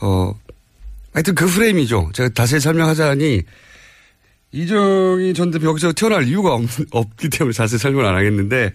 어 0.01 0.39
하여튼 1.11 1.33
그 1.33 1.47
프레임이죠. 1.47 2.11
제가 2.13 2.29
다시 2.29 2.59
설명하자니 2.59 3.41
이정희 4.51 5.33
전 5.33 5.49
대표 5.49 5.69
여기서 5.69 5.93
태어날 5.93 6.27
이유가 6.27 6.53
없, 6.53 6.69
없기 6.91 7.29
때문에 7.29 7.51
자세히 7.51 7.79
설명 7.79 8.05
안 8.05 8.13
하겠는데 8.13 8.71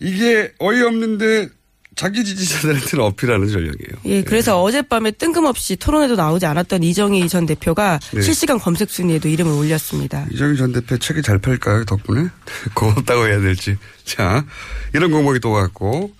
이게 0.00 0.52
어이없는데 0.58 1.50
자기 1.96 2.24
지지자들한테는 2.24 3.04
어필하는 3.04 3.48
전략이에요. 3.48 3.92
예, 4.06 4.22
그래서 4.22 4.62
어젯밤에 4.62 5.12
뜬금없이 5.12 5.76
토론에도 5.76 6.16
나오지 6.16 6.46
않았던 6.46 6.82
이정희 6.82 7.28
전 7.28 7.46
대표가 7.46 8.00
네. 8.12 8.20
실시간 8.20 8.58
검색 8.58 8.90
순위에도 8.90 9.28
이름을 9.28 9.52
올렸습니다. 9.52 10.26
이정희 10.30 10.56
전 10.56 10.72
대표 10.72 10.98
책이 10.98 11.22
잘 11.22 11.38
팔까요, 11.38 11.84
덕분에? 11.84 12.28
고맙다고 12.74 13.26
해야 13.26 13.40
될지. 13.40 13.76
자, 14.04 14.44
이런 14.92 15.10
공목이 15.10 15.40
또 15.40 15.50
왔고, 15.50 16.12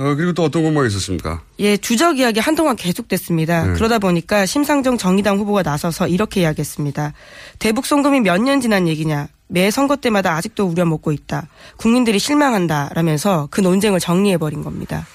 어, 0.00 0.14
그리고 0.14 0.32
또 0.32 0.44
어떤 0.44 0.62
공목이 0.62 0.86
있었습니까? 0.88 1.42
예, 1.58 1.76
주적 1.76 2.18
이야기 2.18 2.40
한동안 2.40 2.74
계속됐습니다. 2.74 3.66
네. 3.66 3.72
그러다 3.74 3.98
보니까 3.98 4.46
심상정 4.46 4.96
정의당 4.96 5.36
후보가 5.38 5.62
나서서 5.62 6.08
이렇게 6.08 6.40
이야기했습니다. 6.40 7.12
대북 7.58 7.84
송금이 7.84 8.20
몇 8.20 8.38
년 8.40 8.62
지난 8.62 8.88
얘기냐. 8.88 9.28
매 9.48 9.70
선거 9.70 9.96
때마다 9.96 10.36
아직도 10.36 10.64
우려먹고 10.66 11.12
있다. 11.12 11.48
국민들이 11.76 12.18
실망한다. 12.18 12.90
라면서 12.94 13.48
그 13.50 13.60
논쟁을 13.60 14.00
정리해버린 14.00 14.62
겁니다. 14.64 15.06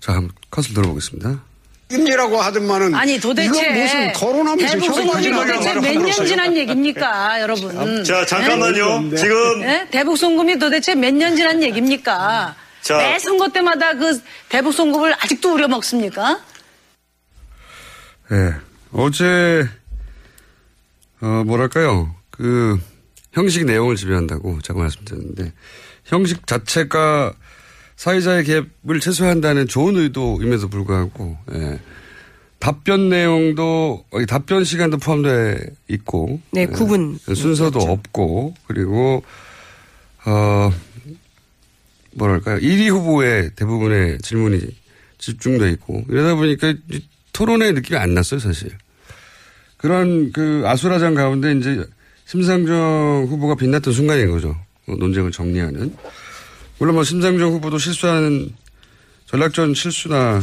자, 0.00 0.12
한번 0.14 0.30
컷을 0.50 0.72
들어보겠습니다. 0.72 1.42
임리라고 1.92 2.40
하더만은. 2.40 2.94
아니 2.94 3.20
도대체 3.20 3.48
이건 3.50 3.74
무슨 3.82 4.12
거론하면서 4.14 4.72
대북 4.78 4.84
송금이 4.94 5.12
거짓말이라고 5.12 5.62
도대체 5.62 5.80
몇 5.92 6.00
년. 6.02 6.26
지난 6.26 6.56
얘기입니까, 6.56 7.40
여러분? 7.42 8.02
자, 8.04 8.24
잠깐만요. 8.24 9.02
네? 9.10 9.16
지금- 9.16 9.60
네? 9.60 9.86
대북 9.90 10.16
송금이 10.16 10.58
도대체 10.58 10.94
몇 10.94 11.12
년 11.14 11.36
지난 11.36 11.62
얘기입니까? 11.62 12.54
자. 12.86 12.98
매 12.98 13.18
선거 13.18 13.48
때마다 13.48 13.94
그 13.94 14.20
대북 14.48 14.72
송금을 14.72 15.12
아직도 15.14 15.54
우려 15.54 15.66
먹습니까? 15.66 16.40
예. 18.30 18.54
어제, 18.92 19.68
어, 21.20 21.42
뭐랄까요. 21.44 22.14
그, 22.30 22.78
형식 23.32 23.64
내용을 23.64 23.96
지배한다고 23.96 24.60
제가 24.62 24.78
말씀드렸는데, 24.78 25.52
형식 26.04 26.46
자체가 26.46 27.34
사회자의 27.96 28.44
개입을 28.44 29.00
최소화한다는 29.00 29.66
좋은 29.66 29.96
의도임에도 29.96 30.68
불구하고, 30.68 31.36
예. 31.54 31.80
답변 32.60 33.08
내용도, 33.08 34.04
어, 34.12 34.24
답변 34.26 34.62
시간도 34.62 34.98
포함되어 34.98 35.56
있고. 35.88 36.40
네, 36.52 36.62
예. 36.62 36.66
구분. 36.66 37.18
순서도 37.18 37.80
없고, 37.80 38.54
그리고, 38.68 39.24
어, 40.24 40.70
뭐랄까요. 42.16 42.58
1위 42.58 42.88
후보의 42.88 43.50
대부분의 43.56 44.18
질문이 44.18 44.60
집중돼 45.18 45.70
있고, 45.72 46.04
이러다 46.08 46.34
보니까 46.34 46.74
이 46.90 47.00
토론의 47.32 47.72
느낌이 47.74 47.98
안 47.98 48.14
났어요, 48.14 48.40
사실. 48.40 48.70
그런 49.76 50.32
그 50.32 50.62
아수라장 50.64 51.14
가운데 51.14 51.52
이제 51.52 51.84
심상정 52.24 53.26
후보가 53.28 53.54
빛났던 53.54 53.92
순간인 53.92 54.30
거죠. 54.30 54.56
어, 54.86 54.96
논쟁을 54.96 55.30
정리하는. 55.30 55.94
물론 56.78 56.94
뭐 56.94 57.04
심상정 57.04 57.52
후보도 57.52 57.78
실수하는 57.78 58.52
전략전 59.26 59.74
실수나 59.74 60.40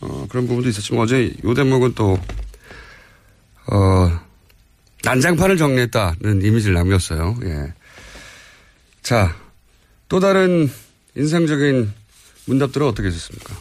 어, 0.00 0.26
그런 0.28 0.46
부분도 0.46 0.68
있었지만 0.68 1.02
어제 1.02 1.32
요 1.44 1.54
대목은 1.54 1.94
또, 1.94 2.18
어, 3.70 4.20
난장판을 5.04 5.56
정리했다는 5.56 6.42
이미지를 6.42 6.74
남겼어요. 6.74 7.36
예. 7.44 7.72
자, 9.02 9.34
또 10.08 10.20
다른 10.20 10.70
인상적인 11.16 11.92
문답들은 12.46 12.86
어떻게 12.86 13.08
있었습니까? 13.08 13.54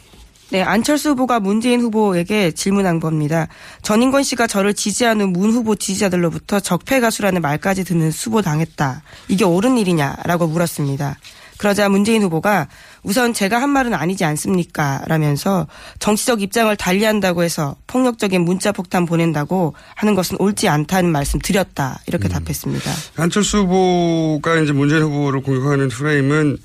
네, 0.52 0.62
안철수 0.62 1.12
후보가 1.12 1.40
문재인 1.40 1.80
후보에게 1.80 2.52
질문한 2.52 3.00
겁니다. 3.00 3.48
전인권 3.84 4.24
씨가 4.24 4.48
저를 4.48 4.74
지지하는 4.74 5.32
문 5.32 5.52
후보 5.52 5.76
지지자들로부터 5.76 6.60
적폐 6.60 7.00
가수라는 7.00 7.42
말까지 7.42 7.86
듣는 7.86 8.12
수보 8.12 8.42
당했다. 8.42 9.02
이게 9.30 9.46
옳은 9.46 9.78
일이냐라고 9.78 10.48
물었습니다. 10.48 11.18
그러자 11.58 11.88
문재인 11.90 12.24
후보가 12.24 12.68
우선 13.04 13.34
제가 13.34 13.62
한 13.62 13.70
말은 13.70 13.94
아니지 13.94 14.26
않습니까? 14.26 15.04
라면서 15.06 15.68
정치적 16.00 16.42
입장을 16.42 16.76
달리한다고 16.76 17.44
해서 17.44 17.76
폭력적인 17.88 18.42
문자 18.42 18.72
폭탄 18.72 19.06
보낸다고 19.06 19.76
하는 19.96 20.16
것은 20.16 20.38
옳지 20.40 20.68
않다는 20.68 21.12
말씀 21.12 21.40
드렸다. 21.40 22.00
이렇게 22.08 22.28
답했습니다. 22.28 22.92
안철수 23.16 23.60
후보가 23.60 24.60
이제 24.60 24.74
문재인 24.74 25.04
후보를 25.04 25.44
공격하는 25.44 25.90
프레임은 25.90 26.58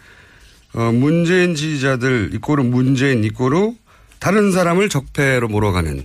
어, 0.76 0.92
문재인 0.92 1.54
지지자들 1.54 2.30
이꼬르 2.34 2.62
문재인 2.62 3.24
이꼬르 3.24 3.72
다른 4.18 4.52
사람을 4.52 4.88
적폐로 4.90 5.48
몰아가는 5.48 6.04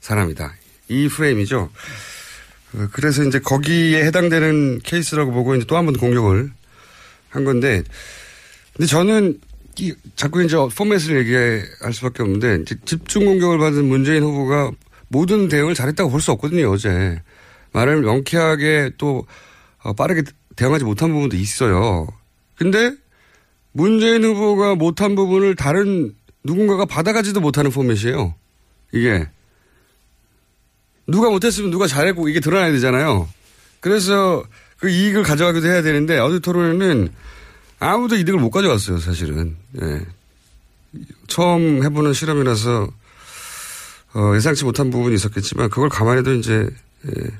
사람이다. 0.00 0.54
이 0.88 1.08
프레임이죠. 1.08 1.70
어, 2.74 2.88
그래서 2.92 3.24
이제 3.24 3.40
거기에 3.40 4.04
해당되는 4.04 4.80
케이스라고 4.84 5.32
보고 5.32 5.54
이제 5.56 5.64
또 5.66 5.76
한 5.76 5.86
번 5.86 5.96
공격을 5.96 6.50
한 7.30 7.44
건데, 7.44 7.82
근데 8.76 8.86
저는 8.86 9.40
이, 9.78 9.92
자꾸 10.14 10.42
이제 10.42 10.56
포맷을 10.56 11.18
얘기할 11.18 11.92
수밖에 11.92 12.22
없는데 12.22 12.60
이제 12.62 12.76
집중 12.84 13.24
공격을 13.26 13.58
받은 13.58 13.84
문재인 13.84 14.22
후보가 14.22 14.70
모든 15.08 15.48
대응을 15.48 15.74
잘했다고 15.74 16.10
볼 16.10 16.20
수 16.20 16.30
없거든요. 16.32 16.70
어제 16.70 17.20
말을 17.72 18.00
명쾌하게 18.02 18.92
또 18.98 19.26
어, 19.82 19.92
빠르게 19.92 20.22
대응하지 20.54 20.84
못한 20.84 21.12
부분도 21.12 21.36
있어요. 21.36 22.06
근데 22.56 22.92
문재인 23.76 24.24
후보가 24.24 24.74
못한 24.74 25.14
부분을 25.14 25.54
다른 25.54 26.14
누군가가 26.42 26.86
받아가지도 26.86 27.40
못하는 27.40 27.70
포맷이에요. 27.70 28.34
이게. 28.92 29.28
누가 31.06 31.28
못했으면 31.28 31.70
누가 31.70 31.86
잘했고 31.86 32.30
이게 32.30 32.40
드러나야 32.40 32.72
되잖아요. 32.72 33.28
그래서 33.80 34.42
그 34.78 34.88
이익을 34.88 35.22
가져가기도 35.24 35.68
해야 35.68 35.82
되는데 35.82 36.18
어제 36.18 36.38
토론회는 36.38 37.10
아무도 37.78 38.16
이득을 38.16 38.40
못 38.40 38.50
가져갔어요, 38.50 38.96
사실은. 38.96 39.56
예. 39.82 40.06
처음 41.26 41.84
해보는 41.84 42.14
실험이라서 42.14 42.88
어, 44.14 44.32
예상치 44.36 44.64
못한 44.64 44.90
부분이 44.90 45.14
있었겠지만 45.16 45.68
그걸 45.68 45.90
감안해도 45.90 46.32
이제 46.36 46.66
예. 47.06 47.30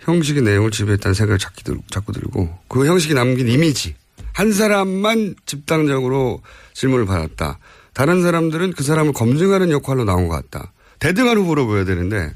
형식의 0.00 0.42
내용을 0.42 0.70
지배했다는 0.70 1.12
생각을 1.12 1.38
자꾸, 1.38 1.62
들, 1.64 1.78
자꾸 1.90 2.12
들고 2.12 2.58
그 2.66 2.86
형식이 2.86 3.12
남긴 3.12 3.46
이미지 3.48 3.94
한 4.32 4.52
사람만 4.52 5.36
집단적으로 5.46 6.40
질문을 6.74 7.06
받았다. 7.06 7.58
다른 7.92 8.22
사람들은 8.22 8.72
그 8.72 8.82
사람을 8.82 9.12
검증하는 9.12 9.70
역할로 9.70 10.04
나온 10.04 10.28
것 10.28 10.34
같다. 10.34 10.72
대등한 10.98 11.36
후보로 11.38 11.66
보여야 11.66 11.84
되는데 11.84 12.32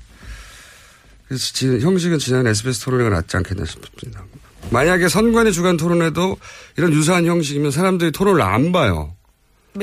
그래서 1.26 1.52
지, 1.52 1.78
형식은 1.80 2.18
지난 2.18 2.46
SBS 2.46 2.80
토론회가 2.84 3.10
낫지 3.10 3.36
않겠나 3.36 3.64
싶습니다. 3.64 4.24
만약에 4.70 5.08
선관위 5.08 5.52
주간 5.52 5.76
토론회도 5.76 6.36
이런 6.76 6.92
유사한 6.92 7.26
형식이면 7.26 7.70
사람들이 7.70 8.12
토론을 8.12 8.42
안 8.42 8.72
봐요. 8.72 9.14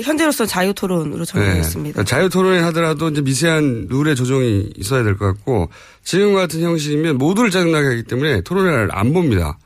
현재로서 0.02 0.46
자유 0.46 0.74
토론으로 0.74 1.24
정했습니다. 1.26 2.02
네. 2.02 2.06
자유 2.06 2.28
토론회 2.30 2.60
하더라도 2.60 3.10
이제 3.10 3.22
미세한 3.22 3.88
룰의 3.90 4.16
조정이 4.16 4.72
있어야 4.76 5.04
될 5.04 5.16
것 5.18 5.26
같고 5.28 5.70
지금 6.04 6.34
같은 6.34 6.62
형식이면 6.62 7.18
모두를 7.18 7.50
짜증나게 7.50 7.88
하기 7.88 8.04
때문에 8.04 8.42
토론회를 8.42 8.90
안 8.92 9.14
봅니다. 9.14 9.58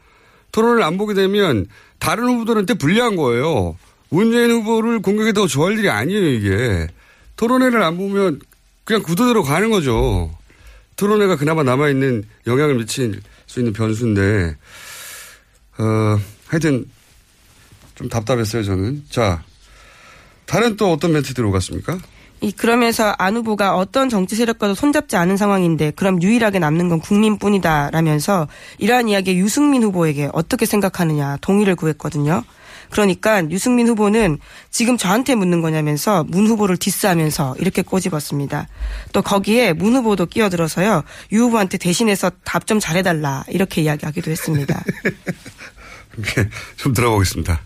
토론을 0.51 0.84
안 0.84 0.98
보게 0.98 1.13
되면 1.13 1.68
다른 2.00 2.25
후보들한테 2.25 2.75
불리한 2.75 3.15
거예요. 3.15 3.77
문재인 4.10 4.51
후보를 4.51 5.01
공격해도 5.01 5.48
좋아할 5.48 5.77
일이 5.77 5.89
아니에요, 5.89 6.29
이게. 6.29 6.88
토론회를 7.36 7.82
안 7.84 7.98
보면 7.98 8.39
그냥 8.84 9.03
구도대로 9.03 9.44
가는 9.44 9.70
거죠. 9.70 10.36
토론회가 10.96 11.36
그나마 11.38 11.63
남아있는 11.63 12.24
영향을 12.48 12.75
미칠 12.75 13.22
수 13.46 13.60
있는 13.60 13.72
변수인데, 13.74 14.58
어, 15.77 16.20
하여튼 16.48 16.86
좀 17.96 18.10
답답했어요, 18.10 18.63
저는. 18.63 19.03
자, 19.10 19.44
다른 20.46 20.75
또 20.75 20.91
어떤 20.91 21.13
멘트들이 21.13 21.46
오갔습니까? 21.46 22.00
이 22.41 22.51
그러면서 22.51 23.13
안 23.17 23.35
후보가 23.35 23.75
어떤 23.75 24.09
정치 24.09 24.35
세력과도 24.35 24.73
손잡지 24.75 25.17
않은 25.17 25.37
상황인데 25.37 25.91
그럼 25.91 26.21
유일하게 26.21 26.59
남는 26.59 26.89
건 26.89 26.99
국민뿐이다라면서 26.99 28.47
이러한 28.77 29.09
이야기에 29.09 29.35
유승민 29.35 29.83
후보에게 29.83 30.29
어떻게 30.33 30.65
생각하느냐 30.65 31.37
동의를 31.41 31.75
구했거든요. 31.75 32.43
그러니까 32.89 33.47
유승민 33.51 33.87
후보는 33.87 34.39
지금 34.71 34.97
저한테 34.97 35.35
묻는 35.35 35.61
거냐면서 35.61 36.23
문 36.23 36.47
후보를 36.47 36.77
디스하면서 36.77 37.57
이렇게 37.59 37.81
꼬집었습니다. 37.81 38.67
또 39.13 39.21
거기에 39.21 39.73
문 39.73 39.95
후보도 39.95 40.25
끼어들어서요. 40.25 41.03
유 41.31 41.43
후보한테 41.43 41.77
대신해서 41.77 42.31
답 42.43 42.65
좀 42.65 42.79
잘해달라 42.79 43.45
이렇게 43.47 43.81
이야기하기도 43.81 44.29
했습니다. 44.29 44.83
좀 46.77 46.93
들어보겠습니다. 46.93 47.59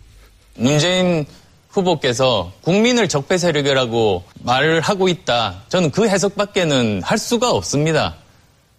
문재인 0.55 1.25
후보께서 1.73 2.51
국민을 2.61 3.07
적폐 3.09 3.37
세력이라고 3.37 4.23
말을 4.43 4.81
하고 4.81 5.09
있다. 5.09 5.63
저는 5.69 5.91
그 5.91 6.07
해석밖에는 6.07 7.01
할 7.03 7.17
수가 7.17 7.51
없습니다. 7.51 8.15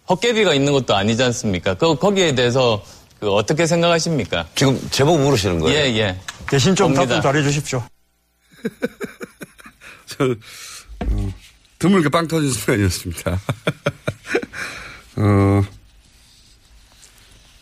헛개비가 0.09 0.53
있는 0.53 0.71
것도 0.71 0.95
아니지 0.95 1.21
않습니까? 1.23 1.73
그 1.73 1.95
거기에 1.95 2.35
대해서 2.35 2.83
그 3.19 3.31
어떻게 3.31 3.67
생각하십니까? 3.67 4.47
지금 4.55 4.79
제목 4.91 5.19
물으시는 5.19 5.59
거예요? 5.59 5.77
예, 5.77 5.97
예. 5.97 6.19
대신 6.49 6.75
좀 6.75 6.93
봅니다. 6.93 7.15
답좀 7.15 7.21
잘해 7.21 7.43
주십시오. 7.43 7.83
저, 10.05 10.23
어, 11.07 11.33
드물게 11.79 12.09
빵 12.09 12.27
터진 12.27 12.51
순간이었습니다. 12.51 13.31
어, 15.17 15.63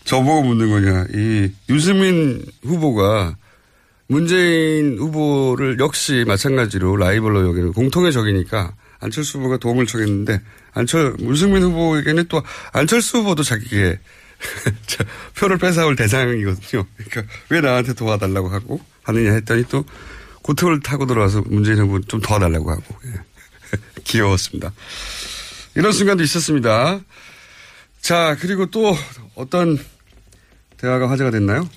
저보고 0.04 0.44
묻는 0.44 0.70
거냐. 0.70 1.06
이 1.14 1.50
유승민 1.70 2.46
후보가 2.64 3.38
문재인 4.08 4.98
후보를 4.98 5.80
역시 5.80 6.26
마찬가지로 6.28 6.98
라이벌로 6.98 7.48
여기는 7.48 7.74
공통의 7.74 8.12
적이니까 8.12 8.74
안철수 9.00 9.38
후보가 9.38 9.58
도움을 9.58 9.86
청했는데 9.86 10.42
안철, 10.74 11.16
유승민 11.20 11.64
후보에게는 11.64 12.26
또 12.30 12.42
안철수 12.72 13.20
후보도 13.20 13.44
자기에게 13.44 14.00
표를 15.38 15.58
뺏어올 15.58 15.96
대상이거든요. 15.96 16.86
그러니까 16.96 17.34
왜 17.50 17.62
나한테 17.62 17.94
도와달라고 17.94 18.50
하고 18.50 18.82
하느냐 19.04 19.34
했더니 19.34 19.64
또 19.70 19.86
고통을 20.42 20.82
타고 20.82 21.06
들어와서 21.06 21.44
문재인 21.46 21.80
후보 21.80 22.02
좀 22.02 22.20
도와달라고 22.22 22.72
하고 22.72 22.84
예. 23.06 23.14
귀여웠습니다. 24.04 24.72
이런 25.76 25.92
순간도 25.92 26.24
있었습니다. 26.24 27.00
자 28.02 28.36
그리고 28.40 28.66
또 28.68 28.96
어떤 29.36 29.78
대화가 30.78 31.10
화제가 31.10 31.32
됐나요? 31.32 31.68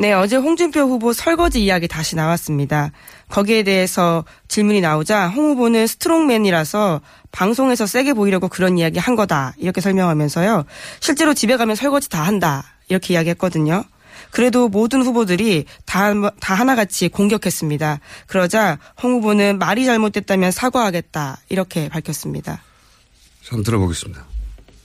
네, 0.00 0.12
어제 0.12 0.36
홍준표 0.36 0.80
후보 0.82 1.12
설거지 1.12 1.62
이야기 1.64 1.88
다시 1.88 2.14
나왔습니다. 2.14 2.92
거기에 3.28 3.64
대해서 3.64 4.24
질문이 4.46 4.80
나오자 4.80 5.26
홍 5.28 5.50
후보는 5.50 5.88
스트롱맨이라서 5.88 7.00
방송에서 7.32 7.84
세게 7.84 8.12
보이려고 8.12 8.46
그런 8.46 8.78
이야기 8.78 9.00
한 9.00 9.16
거다. 9.16 9.54
이렇게 9.58 9.80
설명하면서요. 9.80 10.64
실제로 11.00 11.34
집에 11.34 11.56
가면 11.56 11.74
설거지 11.74 12.08
다 12.10 12.22
한다. 12.22 12.64
이렇게 12.88 13.14
이야기했거든요. 13.14 13.82
그래도 14.30 14.68
모든 14.68 15.02
후보들이 15.02 15.64
다, 15.84 16.12
다 16.38 16.54
하나같이 16.54 17.08
공격했습니다. 17.08 17.98
그러자 18.28 18.78
홍 19.02 19.14
후보는 19.14 19.58
말이 19.58 19.84
잘못됐다면 19.84 20.52
사과하겠다. 20.52 21.40
이렇게 21.48 21.88
밝혔습니다. 21.88 22.62
한번 23.48 23.64
들어보겠습니다. 23.64 24.24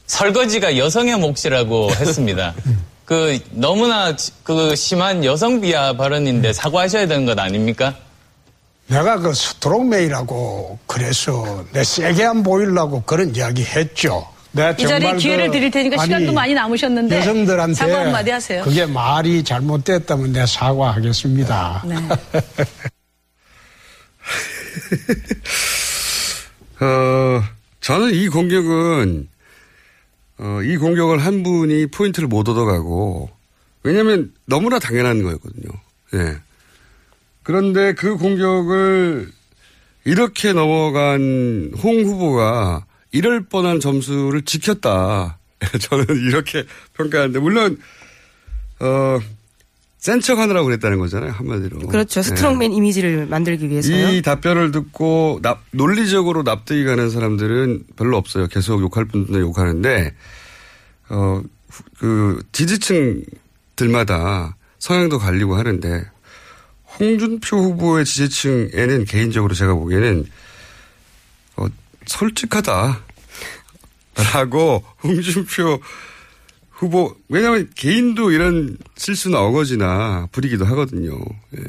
설거지가 0.08 0.78
여성의 0.78 1.19
몫이라고 1.19 1.91
했습니다. 1.91 2.56
그 3.06 3.38
너무나 3.52 4.16
그 4.44 4.76
심한 4.76 5.24
여성 5.26 5.60
비하 5.62 5.94
발언인데 5.94 6.54
사과하셔야 6.54 7.08
되는 7.08 7.26
것 7.26 7.38
아닙니까? 7.38 7.96
내가 8.88 9.18
그 9.20 9.34
strong 9.34 9.89
man이라고 9.89 10.80
그래서 10.88 11.66
내 11.74 11.84
세게 11.84 12.24
안 12.24 12.44
보이려고 12.44 13.02
그런 13.04 13.36
이야기 13.36 13.63
했죠. 13.63 14.28
내가 14.52 14.72
이 14.72 14.78
자리에 14.78 15.00
정말 15.00 15.18
기회를 15.18 15.48
그- 15.48 15.52
드릴 15.54 15.72
테니까 15.72 15.96
아니, 16.02 16.06
시간도 16.08 16.32
많이 16.34 16.54
남으셨는데 16.54 17.18
여성들한테 17.18 17.74
사과 17.74 18.02
한마디 18.02 18.30
하세요. 18.32 18.63
그게 18.63 18.86
말이 18.86 19.44
잘못됐다면 19.44 20.32
내가 20.32 20.46
사과하겠습니다. 20.46 21.84
네. 21.88 21.96
어, 26.82 27.44
저는 27.82 28.13
이 28.13 28.28
공격은, 28.28 29.28
어, 30.38 30.62
이 30.63 30.78
공격을 30.78 31.19
한 31.19 31.43
분이 31.43 31.88
포인트를 31.88 32.28
못 32.28 32.48
얻어가고, 32.50 33.30
왜냐면 33.84 34.34
너무나 34.46 34.80
당연한 34.80 35.24
거였거든요. 35.24 35.69
예. 36.15 36.38
그런데 37.43 37.93
그 37.93 38.17
공격을 38.17 39.32
이렇게 40.06 40.54
넘어간 40.54 41.72
홍 41.78 42.02
후보가 42.04 42.86
이럴 43.12 43.46
뻔한 43.46 43.80
점수를 43.80 44.43
지켰다. 44.43 45.38
저는 45.80 46.06
이렇게 46.28 46.65
평가하는데, 46.93 47.39
물론, 47.39 47.78
어, 48.80 49.19
센 50.04 50.20
척 50.20 50.38
하느라고 50.38 50.66
그랬다는 50.66 51.00
거잖아요 51.00 51.32
한마디로. 51.32 51.80
그렇죠. 51.88 52.22
네. 52.22 52.28
스트롱맨 52.28 52.74
이미지를 52.74 53.26
만들기 53.26 53.70
위해서요. 53.70 54.10
이 54.10 54.22
답변을 54.22 54.72
듣고 54.72 55.39
납- 55.42 55.63
논리적으로 55.72 56.44
납득이 56.44 56.84
가는 56.84 57.10
사람들은 57.10 57.86
별로 57.96 58.18
없어요. 58.18 58.48
계속 58.48 58.82
욕할 58.82 59.06
분들 59.06 59.39
욕하는데 59.39 60.13
어 61.10 61.42
그 61.98 62.44
지지층들마다 62.52 64.56
성향도 64.78 65.18
갈리고 65.18 65.56
하는데 65.56 66.06
홍준표 67.00 67.58
후보의 67.58 68.06
지지층에는 68.06 69.06
개인적으로 69.06 69.56
제가 69.56 69.74
보기에는 69.74 70.24
어, 71.56 71.66
솔직하다라고 72.06 72.94
홍준표 75.04 75.80
후보 76.84 77.15
왜냐하면 77.30 77.69
개인도 77.76 78.32
이런 78.32 78.78
실수나 78.96 79.39
어거지나 79.41 80.28
부리기도 80.32 80.65
하거든요. 80.65 81.17
예. 81.58 81.62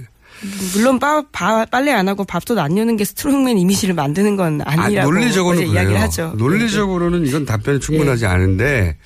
물론 0.74 0.98
빠, 0.98 1.22
바- 1.33 1.64
빨래 1.64 1.92
안 1.92 2.09
하고 2.09 2.24
밥솥 2.24 2.59
안 2.59 2.77
여는 2.77 2.96
게 2.96 3.05
스트롱맨 3.05 3.57
이미지를 3.57 3.94
만드는 3.94 4.37
건 4.37 4.61
아, 4.62 4.72
아니라고 4.83 5.11
논리적으로는 5.12 5.62
어제 5.62 5.66
그래요. 5.68 5.81
이야기를 5.83 6.00
하죠. 6.03 6.31
네, 6.37 6.37
논리적으로는 6.37 7.27
이건 7.27 7.46
답변이 7.46 7.81
충분하지 7.81 8.27
않은데 8.27 8.96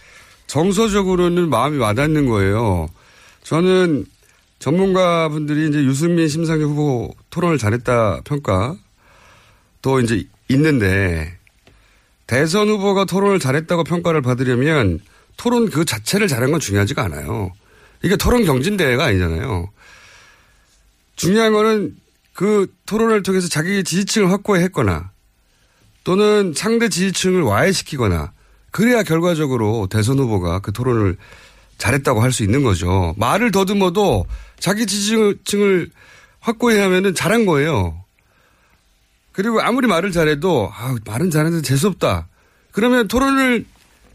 정서적으로는 0.47 1.49
마음이 1.51 1.79
와닿는 1.79 2.27
거예요. 2.27 2.89
저는 3.45 4.07
전문가분들이 4.59 5.69
이제 5.69 5.79
유승민 5.85 6.29
심상정 6.29 6.71
후보 6.71 7.15
토론을 7.31 7.59
잘했다 7.59 8.23
평가 8.25 8.75
또 9.83 10.01
이제 10.01 10.25
있는데 10.49 11.37
대선 12.27 12.69
후보가 12.69 13.05
토론을 13.05 13.39
잘했다고 13.39 13.85
평가를 13.85 14.23
받으려면 14.23 14.99
토론 15.39 15.71
그 15.71 15.87
자체를 15.87 16.29
잘한 16.29 16.51
건 16.51 16.61
중요하지가 16.61 17.03
않아요. 17.05 17.51
이게 18.03 18.17
토론 18.17 18.45
경진대회가 18.45 19.05
아니잖아요. 19.07 19.71
중요한 21.17 21.53
거는 21.55 21.97
그 22.35 22.73
토론을 22.87 23.23
통해서 23.23 23.49
자기 23.49 23.83
지지층을 23.83 24.31
확보했거나 24.31 25.11
또는 26.05 26.53
상대 26.55 26.89
지지층을 26.89 27.43
와해시키거나 27.43 28.33
그래야 28.71 29.03
결과적으로 29.03 29.87
대선 29.91 30.19
후보가 30.19 30.61
그 30.61 30.73
토론을 30.73 31.17
잘했다고 31.79 32.21
할 32.21 32.33
수 32.33 32.43
있는 32.43 32.63
거죠. 32.63 33.15
말을 33.17 33.51
더듬어도 33.53 34.27
자기 34.59 34.87
지지층을 34.87 35.91
확보해야 36.41 36.85
하면은 36.85 37.15
잘한 37.15 37.47
거예요. 37.47 38.05
그리고 39.33 39.61
아무리 39.61 39.87
말을 39.87 40.11
잘해도 40.11 40.71
아, 40.75 40.97
말은 41.07 41.31
잘했는데 41.31 41.67
재수없다. 41.67 42.27
그러면 42.73 43.07
토론을 43.07 43.65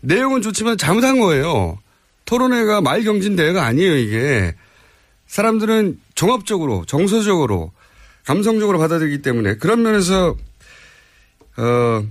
내용은 0.04 0.42
좋지만 0.42 0.78
잘못한 0.78 1.20
거예요. 1.20 1.80
토론회가 2.26 2.82
말 2.82 3.04
경진 3.04 3.36
대회가 3.36 3.66
아니에요, 3.66 3.96
이게. 3.98 4.54
사람들은 5.28 6.00
종합적으로, 6.16 6.84
정서적으로, 6.86 7.72
감성적으로 8.26 8.78
받아들이기 8.80 9.22
때문에 9.22 9.56
그런 9.56 9.82
면에서 9.82 10.36
어, 11.58 12.04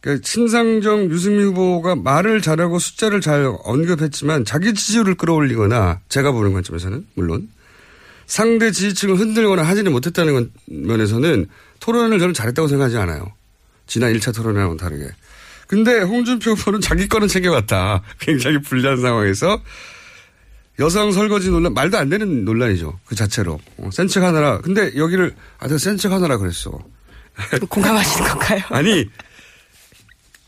그 0.00 0.20
신상정 0.22 1.10
유승민 1.10 1.46
후보가 1.48 1.96
말을 1.96 2.40
잘하고 2.42 2.78
숫자를 2.78 3.20
잘 3.20 3.50
언급했지만 3.64 4.44
자기 4.44 4.74
지지율을 4.74 5.14
끌어올리거나 5.16 6.00
제가 6.08 6.30
보는 6.32 6.52
관점에서는 6.52 7.06
물론 7.14 7.48
상대 8.26 8.70
지지층을 8.70 9.16
흔들거나 9.18 9.62
하지는 9.62 9.92
못했다는 9.92 10.32
건- 10.34 10.52
면에서는 10.66 11.46
토론을 11.80 12.18
저는 12.18 12.34
잘했다고 12.34 12.68
생각하지 12.68 12.96
않아요. 12.98 13.32
지난 13.86 14.12
1차 14.14 14.34
토론회와는 14.34 14.76
다르게. 14.76 15.08
근데 15.74 16.02
홍준표 16.02 16.52
후보는 16.52 16.80
자기 16.80 17.08
거는 17.08 17.26
챙겨갔다. 17.26 18.00
굉장히 18.20 18.60
불리한 18.60 19.00
상황에서 19.00 19.60
여성 20.78 21.10
설거지 21.10 21.50
논란, 21.50 21.74
말도 21.74 21.98
안 21.98 22.08
되는 22.08 22.44
논란이죠. 22.44 23.00
그 23.04 23.16
자체로. 23.16 23.58
어, 23.78 23.90
센척 23.92 24.22
하나라. 24.22 24.60
근데 24.60 24.92
여기를, 24.96 25.34
아, 25.58 25.66
내가 25.66 25.78
센척 25.78 26.12
하나라 26.12 26.36
그랬어. 26.36 26.78
공감하시는 27.68 28.28
건가요? 28.28 28.60
아니, 28.70 29.06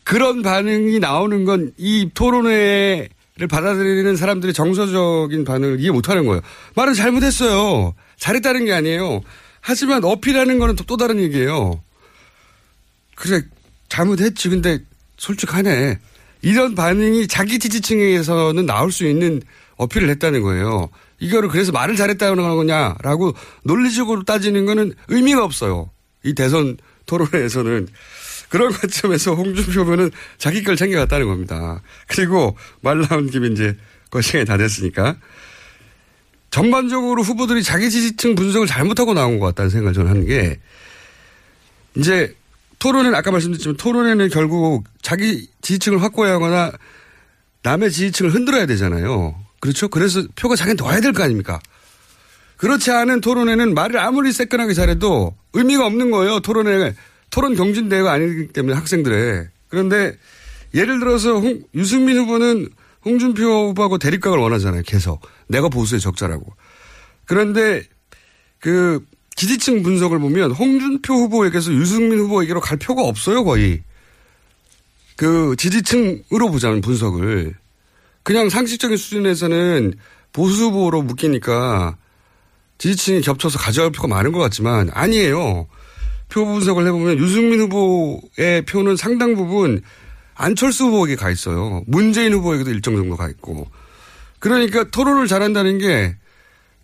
그런 0.05 0.41
반응이 0.43 0.99
나오는 0.99 1.43
건 1.43 1.73
이 1.77 2.09
토론회를 2.13 3.09
받아들이는 3.49 4.15
사람들의 4.15 4.53
정서적인 4.53 5.43
반응을 5.43 5.81
이해 5.81 5.91
못 5.91 6.07
하는 6.07 6.25
거예요. 6.25 6.41
말은 6.75 6.93
잘못했어요. 6.93 7.93
잘했다는 8.15 8.63
게 8.63 8.71
아니에요. 8.71 9.19
하지만 9.59 10.05
어필하는 10.05 10.57
거는 10.57 10.77
또, 10.77 10.85
또 10.85 10.95
다른 10.95 11.19
얘기예요. 11.19 11.83
그래, 13.15 13.41
잘못했지. 13.89 14.47
근데 14.47 14.79
솔직하네. 15.17 15.99
이런 16.41 16.75
반응이 16.75 17.27
자기 17.27 17.59
지지층에서는 17.59 18.65
나올 18.65 18.91
수 18.91 19.05
있는 19.05 19.41
어필을 19.77 20.09
했다는 20.09 20.41
거예요. 20.41 20.89
이거를 21.19 21.49
그래서 21.49 21.71
말을 21.71 21.95
잘했다는 21.95 22.35
거냐라고 22.35 23.33
논리적으로 23.63 24.23
따지는 24.23 24.65
거는 24.65 24.93
의미가 25.07 25.43
없어요. 25.43 25.89
이 26.23 26.33
대선 26.33 26.77
토론회에서는. 27.05 27.87
그런 28.49 28.71
관점에서 28.71 29.33
홍준표 29.33 29.81
후보는 29.81 30.11
자기 30.37 30.63
걸 30.63 30.75
챙겨갔다는 30.75 31.27
겁니다. 31.27 31.81
그리고 32.07 32.55
말 32.81 33.01
나온 33.01 33.29
김에 33.29 33.47
이제 33.47 33.75
그 34.09 34.21
시간이 34.21 34.45
다 34.45 34.57
됐으니까. 34.57 35.17
전반적으로 36.49 37.23
후보들이 37.23 37.61
자기 37.61 37.89
지지층 37.89 38.35
분석을 38.35 38.67
잘못하고 38.67 39.13
나온 39.13 39.37
것 39.37 39.47
같다는 39.47 39.69
생각을 39.69 39.93
저는 39.93 40.09
하는 40.09 40.25
게 40.25 40.59
이제 41.95 42.33
토론은 42.79 43.15
아까 43.15 43.31
말씀드렸지만 43.31 43.77
토론에는 43.77 44.29
결국 44.29 44.83
자기 45.01 45.49
지지층을 45.61 46.01
확보해야 46.01 46.35
하거나 46.35 46.71
남의 47.63 47.91
지지층을 47.91 48.33
흔들어야 48.33 48.65
되잖아요. 48.65 49.35
그렇죠? 49.59 49.87
그래서 49.89 50.23
표가 50.35 50.55
자기는 50.55 50.77
더 50.77 50.89
해야 50.91 51.01
될 51.01 51.13
거 51.13 51.23
아닙니까? 51.23 51.59
그렇지 52.57 52.91
않은 52.91 53.21
토론에는 53.21 53.73
말을 53.73 53.99
아무리 53.99 54.31
새끈하게 54.31 54.73
잘해도 54.73 55.35
의미가 55.53 55.85
없는 55.85 56.11
거예요. 56.11 56.39
토론에 56.39 56.95
토론 57.29 57.55
경진대회가 57.55 58.11
아니기 58.11 58.47
때문에 58.47 58.75
학생들의. 58.75 59.47
그런데 59.69 60.15
예를 60.73 60.99
들어서 60.99 61.39
홍- 61.39 61.63
유승민 61.75 62.17
후보는 62.17 62.69
홍준표 63.05 63.69
후보하고 63.69 63.97
대립각을 63.97 64.37
원하잖아요. 64.39 64.83
계속. 64.85 65.21
내가 65.47 65.69
보수의 65.69 66.01
적자라고. 66.01 66.45
그런데 67.25 67.83
그 68.59 69.03
지지층 69.37 69.83
분석을 69.83 70.19
보면 70.19 70.51
홍준표 70.51 71.13
후보에게서 71.13 71.71
유승민 71.71 72.17
후보에게로 72.19 72.59
갈 72.59 72.77
표가 72.77 73.03
없어요. 73.03 73.43
거의. 73.43 73.83
그 75.15 75.55
지지층으로 75.57 76.49
보자면 76.51 76.81
분석을. 76.81 77.55
그냥 78.23 78.49
상식적인 78.49 78.97
수준에서는 78.97 79.93
보수 80.33 80.65
후보로 80.65 81.03
묶이니까 81.03 81.97
지지층이 82.79 83.21
겹쳐서 83.21 83.59
가져갈 83.59 83.91
표가 83.91 84.07
많은 84.07 84.31
것 84.31 84.39
같지만 84.39 84.89
아니에요. 84.91 85.67
표 86.29 86.45
분석을 86.45 86.85
해보면 86.87 87.19
유승민 87.19 87.61
후보의 87.61 88.65
표는 88.67 88.95
상당 88.95 89.35
부분 89.35 89.81
안철수 90.33 90.85
후보에게 90.85 91.15
가 91.15 91.29
있어요. 91.29 91.83
문재인 91.85 92.33
후보에게도 92.33 92.71
일정 92.71 92.95
정도 92.95 93.15
가 93.15 93.29
있고. 93.29 93.67
그러니까 94.39 94.83
토론을 94.85 95.27
잘한다는 95.27 95.77
게 95.77 96.15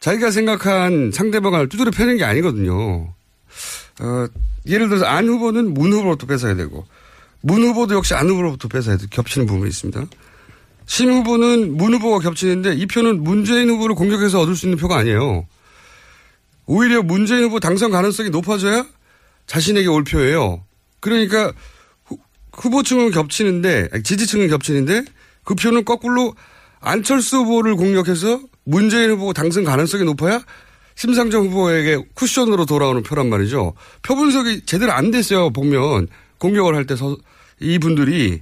자기가 0.04 0.32
생각한 0.32 1.12
상대방을 1.14 1.70
두드려 1.70 1.90
패는 1.90 2.18
게 2.18 2.26
아니거든요. 2.26 3.14
어, 4.02 4.28
예를 4.68 4.90
들어서 4.90 5.06
안 5.06 5.30
후보는 5.30 5.74
문 5.74 5.94
후보로부터 5.94 6.28
뺏어야 6.28 6.56
되고 6.56 6.86
문 7.40 7.64
후보도 7.64 7.96
역시 7.96 8.14
안 8.14 8.28
후보로부터 8.28 8.68
뺏어야 8.68 8.98
돼. 8.98 9.06
겹치는 9.10 9.48
부분이 9.48 9.70
있습니다. 9.70 10.04
심 10.88 11.10
후보는 11.10 11.78
문 11.78 11.94
후보가 11.94 12.20
겹치는데 12.20 12.74
이 12.74 12.86
표는 12.86 13.24
문재인 13.24 13.70
후보를 13.70 13.96
공격해서 13.96 14.42
얻을 14.42 14.58
수 14.58 14.66
있는 14.66 14.78
표가 14.78 14.98
아니에요. 14.98 15.48
오히려 16.66 17.02
문재인 17.02 17.46
후보 17.46 17.62
당선 17.62 17.90
가능성이 17.90 18.30
높아져야 18.30 18.86
자신에게 19.48 19.88
올 19.88 20.04
표예요. 20.04 20.66
그러니까 21.00 21.54
후, 22.04 22.18
후보층은 22.52 23.12
겹치는데 23.12 23.88
지지층은 24.04 24.50
겹치는데 24.50 25.06
그 25.46 25.56
표는 25.56 25.86
거꾸로 25.86 26.36
안철수 26.82 27.38
후보를 27.38 27.78
공격해서 27.78 28.42
문재인 28.66 29.10
후보 29.12 29.34
당선 29.34 29.64
가능성이 29.64 30.04
높아야 30.06 30.42
심상정 30.96 31.48
후보에게 31.48 32.04
쿠션으로 32.14 32.66
돌아오는 32.66 33.02
표란 33.04 33.30
말이죠. 33.30 33.74
표 34.04 34.16
분석이 34.16 34.66
제대로 34.66 34.92
안 34.92 35.12
됐어요. 35.12 35.50
보면 35.52 36.08
공격을 36.38 36.76
할 36.76 36.86
때 36.86 36.96
이분들이 37.60 38.42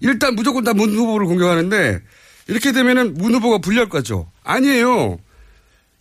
일단 0.00 0.34
무조건 0.34 0.64
다 0.64 0.72
문 0.72 0.94
후보를 0.94 1.26
공격하는데 1.26 2.00
이렇게 2.48 2.72
되면은 2.72 3.14
문 3.14 3.34
후보가 3.34 3.58
불리할 3.58 3.88
것 3.88 3.98
같죠. 3.98 4.30
아니에요. 4.44 5.18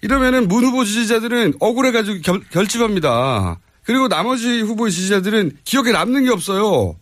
이러면은 0.01 0.47
문 0.47 0.63
후보 0.63 0.85
지지자들은 0.85 1.55
억울해가지고 1.59 2.21
결, 2.21 2.41
결집합니다. 2.51 3.59
그리고 3.83 4.07
나머지 4.07 4.61
후보의 4.61 4.91
지지자들은 4.91 5.57
기억에 5.65 5.91
남는 5.91 6.23
게 6.23 6.29
없어요. 6.31 6.95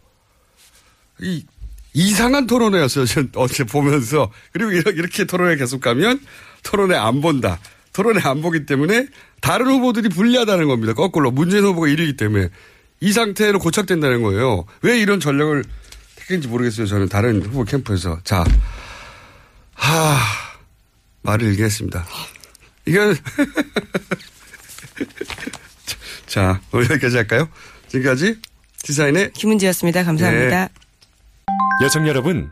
이, 1.21 1.45
이상한 1.93 2.47
토론회였어요. 2.47 3.06
전 3.06 3.30
어제 3.36 3.63
보면서. 3.63 4.32
그리고 4.53 4.71
이렇게 4.71 5.25
토론회 5.25 5.56
계속 5.58 5.82
가면 5.82 6.19
토론회 6.67 6.97
안 6.97 7.21
본다. 7.21 7.60
토론회 7.93 8.19
안 8.25 8.41
보기 8.41 8.65
때문에 8.65 9.08
다른 9.39 9.67
후보들이 9.67 10.10
불리하다는 10.10 10.67
겁니다. 10.67 10.93
거꾸로. 10.93 11.32
문재인 11.32 11.63
후보가 11.63 11.88
1위이기 11.88 12.17
때문에. 12.17 12.49
이 12.99 13.13
상태로 13.13 13.60
고착된다는 13.60 14.21
거예요. 14.21 14.65
왜 14.82 14.99
이런 14.99 15.21
전략을 15.21 15.63
택했는지 16.15 16.49
모르겠어요. 16.49 16.88
저는 16.88 17.08
다른 17.08 17.41
후보 17.41 17.63
캠프에서. 17.63 18.19
자. 18.25 18.43
하, 19.73 20.17
말을 21.21 21.51
얘기했습니다. 21.51 22.06
이건 22.86 23.15
자 26.25 26.60
오늘 26.71 26.89
여기까지 26.89 27.17
할까요? 27.17 27.47
지금까지 27.88 28.38
시사인의 28.83 29.31
김은지였습니다. 29.34 30.03
감사합니다. 30.03 30.69
여성 31.84 32.08
여러분, 32.08 32.51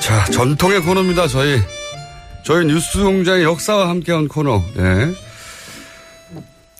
자, 0.00 0.24
전통의 0.32 0.82
코너입니다, 0.82 1.26
저희. 1.26 1.60
저희 2.44 2.66
뉴스 2.66 3.02
공장의 3.02 3.42
역사와 3.42 3.88
함께한 3.88 4.28
코너, 4.28 4.62
예. 4.76 5.12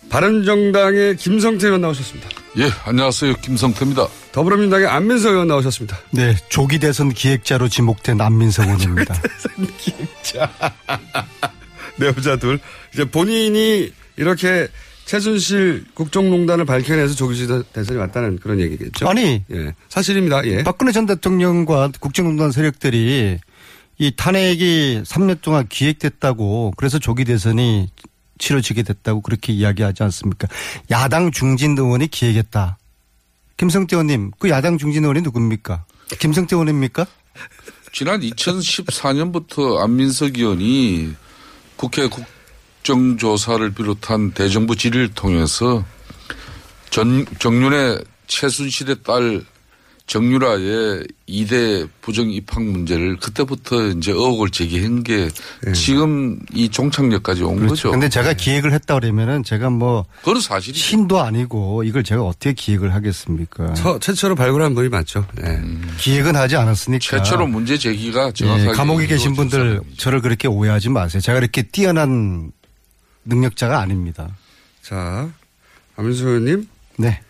바른정당의 0.08 1.16
김성태 1.16 1.66
의원 1.66 1.80
나오셨습니다. 1.80 2.28
예, 2.58 2.70
안녕하세요. 2.84 3.34
김성태입니다. 3.40 4.06
더불어민주당의 4.30 4.86
안민석 4.86 5.30
의원 5.30 5.48
나오셨습니다. 5.48 5.98
네, 6.10 6.36
조기 6.48 6.78
대선 6.78 7.08
기획자로 7.12 7.68
지목된 7.68 8.20
안민석 8.20 8.66
의원입니다. 8.66 9.20
기획자. 9.78 10.50
내부자 12.02 12.36
둘. 12.36 12.58
이제 12.92 13.04
본인이 13.04 13.92
이렇게 14.16 14.68
최순실 15.04 15.86
국정농단을 15.94 16.64
밝혀내서 16.64 17.14
조기 17.14 17.46
대선이 17.72 17.98
왔다는 17.98 18.38
그런 18.38 18.60
얘기겠죠. 18.60 19.08
아니, 19.08 19.42
예. 19.50 19.74
사실입니다. 19.88 20.44
예. 20.46 20.62
박근혜 20.62 20.92
전 20.92 21.06
대통령과 21.06 21.90
국정농단 22.00 22.52
세력들이 22.52 23.38
이 23.98 24.12
탄핵이 24.16 25.02
3년 25.04 25.40
동안 25.42 25.66
기획됐다고 25.68 26.72
그래서 26.76 26.98
조기 26.98 27.24
대선이 27.24 27.90
치러지게 28.38 28.82
됐다고 28.82 29.20
그렇게 29.20 29.52
이야기하지 29.52 30.02
않습니까? 30.04 30.48
야당 30.90 31.30
중진 31.30 31.76
의원이 31.78 32.08
기획했다. 32.08 32.78
김성태 33.56 33.96
의원님, 33.96 34.32
그 34.38 34.48
야당 34.50 34.78
중진 34.78 35.04
의원이 35.04 35.20
누굽니까? 35.20 35.84
김성태 36.18 36.56
의원입니까? 36.56 37.06
지난 37.92 38.20
2014년부터 38.20 39.78
안민석 39.82 40.36
의원이 40.38 41.14
국회 41.82 42.06
국정조사를 42.06 43.74
비롯한 43.74 44.30
대정부 44.34 44.76
질의를 44.76 45.14
통해서 45.14 45.84
전, 46.90 47.26
정윤의 47.40 48.04
최순실의 48.28 49.02
딸 49.02 49.44
정유라의 50.06 51.06
이대 51.26 51.86
부정 52.00 52.30
입학 52.30 52.62
문제를 52.62 53.16
그때부터 53.16 53.88
이제 53.88 54.10
의혹을 54.10 54.50
제기한 54.50 55.02
게 55.02 55.28
지금 55.74 56.38
이 56.52 56.68
종착역까지 56.68 57.42
온 57.44 57.54
네. 57.54 57.60
그렇죠. 57.60 57.74
거죠. 57.74 57.90
근데 57.92 58.08
제가 58.08 58.34
기획을 58.34 58.72
했다 58.72 58.94
그러면은 58.98 59.42
제가 59.44 59.70
뭐 59.70 60.04
그건 60.22 60.40
사실이죠. 60.40 60.78
신도 60.78 61.20
아니고 61.20 61.84
이걸 61.84 62.02
제가 62.02 62.22
어떻게 62.22 62.52
기획을 62.52 62.92
하겠습니까? 62.94 63.74
처, 63.74 63.98
최초로 63.98 64.34
발굴한 64.34 64.74
분이 64.74 64.88
맞죠. 64.88 65.26
네. 65.34 65.62
기획은 65.98 66.36
하지 66.36 66.56
않았으니까. 66.56 67.00
최초로 67.18 67.46
문제 67.46 67.78
제기가 67.78 68.32
정확하게 68.32 68.68
예, 68.68 68.72
감옥에 68.72 69.06
계신 69.06 69.34
분들 69.34 69.80
저를 69.96 70.20
그렇게 70.20 70.48
오해하지 70.48 70.88
마세요. 70.90 71.20
제가 71.20 71.38
이렇게 71.38 71.62
뛰어난 71.62 72.52
능력자가 73.24 73.80
아닙니다. 73.80 74.28
자, 74.82 75.30
안민석 75.96 76.26
의원님. 76.26 76.68
네. 76.98 77.20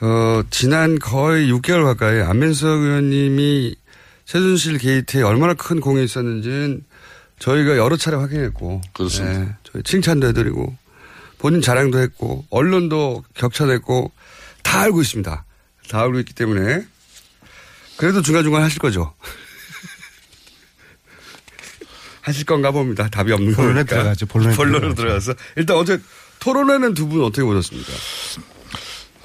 어, 0.00 0.42
지난 0.50 0.98
거의 0.98 1.50
6개월 1.52 1.84
가까이 1.84 2.20
안민석 2.20 2.68
의원님이 2.68 3.74
최순실 4.24 4.78
게이트에 4.78 5.22
얼마나 5.22 5.54
큰 5.54 5.80
공이 5.80 6.04
있었는지는 6.04 6.84
저희가 7.38 7.76
여러 7.76 7.96
차례 7.96 8.16
확인했고. 8.16 8.80
그렇습니다. 8.94 9.38
네, 9.40 9.54
저희 9.64 9.82
칭찬도 9.82 10.28
해드리고 10.28 10.76
본인 11.38 11.60
자랑도 11.62 11.98
했고 12.00 12.44
언론도 12.50 13.24
격찬했고 13.34 14.12
다 14.62 14.80
알고 14.82 15.00
있습니다. 15.00 15.44
다 15.88 16.00
알고 16.00 16.18
있기 16.20 16.34
때문에 16.34 16.84
그래도 17.96 18.22
중간중간 18.22 18.62
하실 18.62 18.78
거죠. 18.80 19.14
하실 22.20 22.44
건가 22.44 22.70
봅니다. 22.70 23.08
답이 23.08 23.32
없는 23.32 23.54
거니까. 23.54 23.62
본론에 23.62 23.84
들어가죠. 23.84 24.26
본론에 24.26 24.54
본론으로. 24.56 24.94
들어가서 24.94 25.34
일단 25.56 25.76
어제 25.76 25.98
토론회는 26.40 26.94
두 26.94 27.08
분 27.08 27.22
어떻게 27.24 27.42
보셨습니까? 27.42 27.92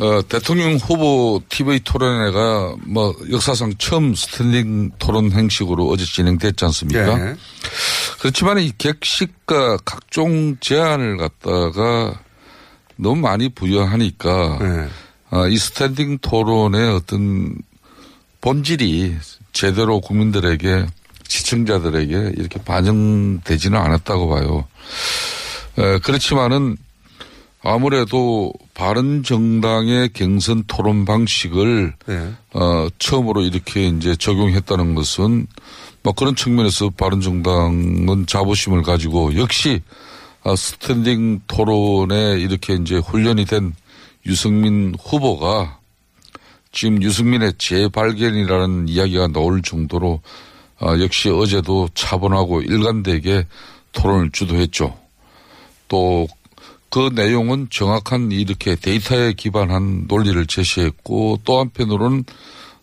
어, 0.03 0.21
대통령 0.27 0.75
후보 0.75 1.41
TV 1.47 1.79
토론회가 1.79 2.75
뭐 2.87 3.15
역사상 3.31 3.75
처음 3.77 4.13
standing 4.13 4.91
토론 4.99 5.31
형식으로 5.31 5.87
어제 5.87 6.03
진행됐지 6.03 6.65
않습니까? 6.65 7.17
네. 7.17 7.35
그렇지만 8.19 8.59
이 8.59 8.73
격식과 8.77 9.77
각종 9.85 10.57
제안을 10.59 11.15
갖다가 11.15 12.19
너무 12.97 13.21
많이 13.21 13.47
부여하니까 13.47 14.57
네. 14.59 14.89
어, 15.31 15.47
이 15.47 15.57
standing 15.57 16.17
토론의 16.17 16.89
어떤 16.95 17.55
본질이 18.41 19.15
제대로 19.53 20.01
국민들에게 20.01 20.85
시청자들에게 21.29 22.33
이렇게 22.35 22.61
반영되지는 22.61 23.79
않았다고 23.79 24.27
봐요. 24.27 24.67
에, 25.77 25.99
그렇지만은 25.99 26.75
아무래도 27.63 28.51
바른 28.73 29.23
정당의 29.23 30.09
경선 30.09 30.65
토론 30.67 31.05
방식을 31.05 31.93
네. 32.05 32.33
어 32.53 32.87
처음으로 32.99 33.41
이렇게 33.41 33.87
이제 33.87 34.15
적용했다는 34.15 34.95
것은 34.95 35.47
뭐 36.03 36.11
그런 36.13 36.35
측면에서 36.35 36.89
바른 36.89 37.21
정당은 37.21 38.27
자부심을 38.27 38.83
가지고 38.83 39.37
역시 39.37 39.81
아, 40.43 40.57
스탠딩 40.57 41.41
토론에 41.47 42.37
이렇게 42.41 42.73
이제 42.73 42.97
훈련이 42.97 43.45
된 43.45 43.73
유승민 44.25 44.93
후보가 45.01 45.79
지금 46.73 47.01
유승민의 47.01 47.53
재발견이라는 47.57 48.89
이야기가 48.89 49.29
나올 49.29 49.61
정도로 49.61 50.21
아, 50.79 50.99
역시 50.99 51.29
어제도 51.29 51.87
차분하고 51.93 52.61
일관되게 52.61 53.47
토론을 53.93 54.31
주도했죠. 54.31 54.97
또 55.87 56.27
그 56.93 57.09
내용은 57.11 57.69
정확한 57.71 58.31
이렇게 58.31 58.75
데이터에 58.75 59.33
기반한 59.33 60.05
논리를 60.07 60.45
제시했고 60.45 61.39
또 61.43 61.59
한편으로는 61.59 62.23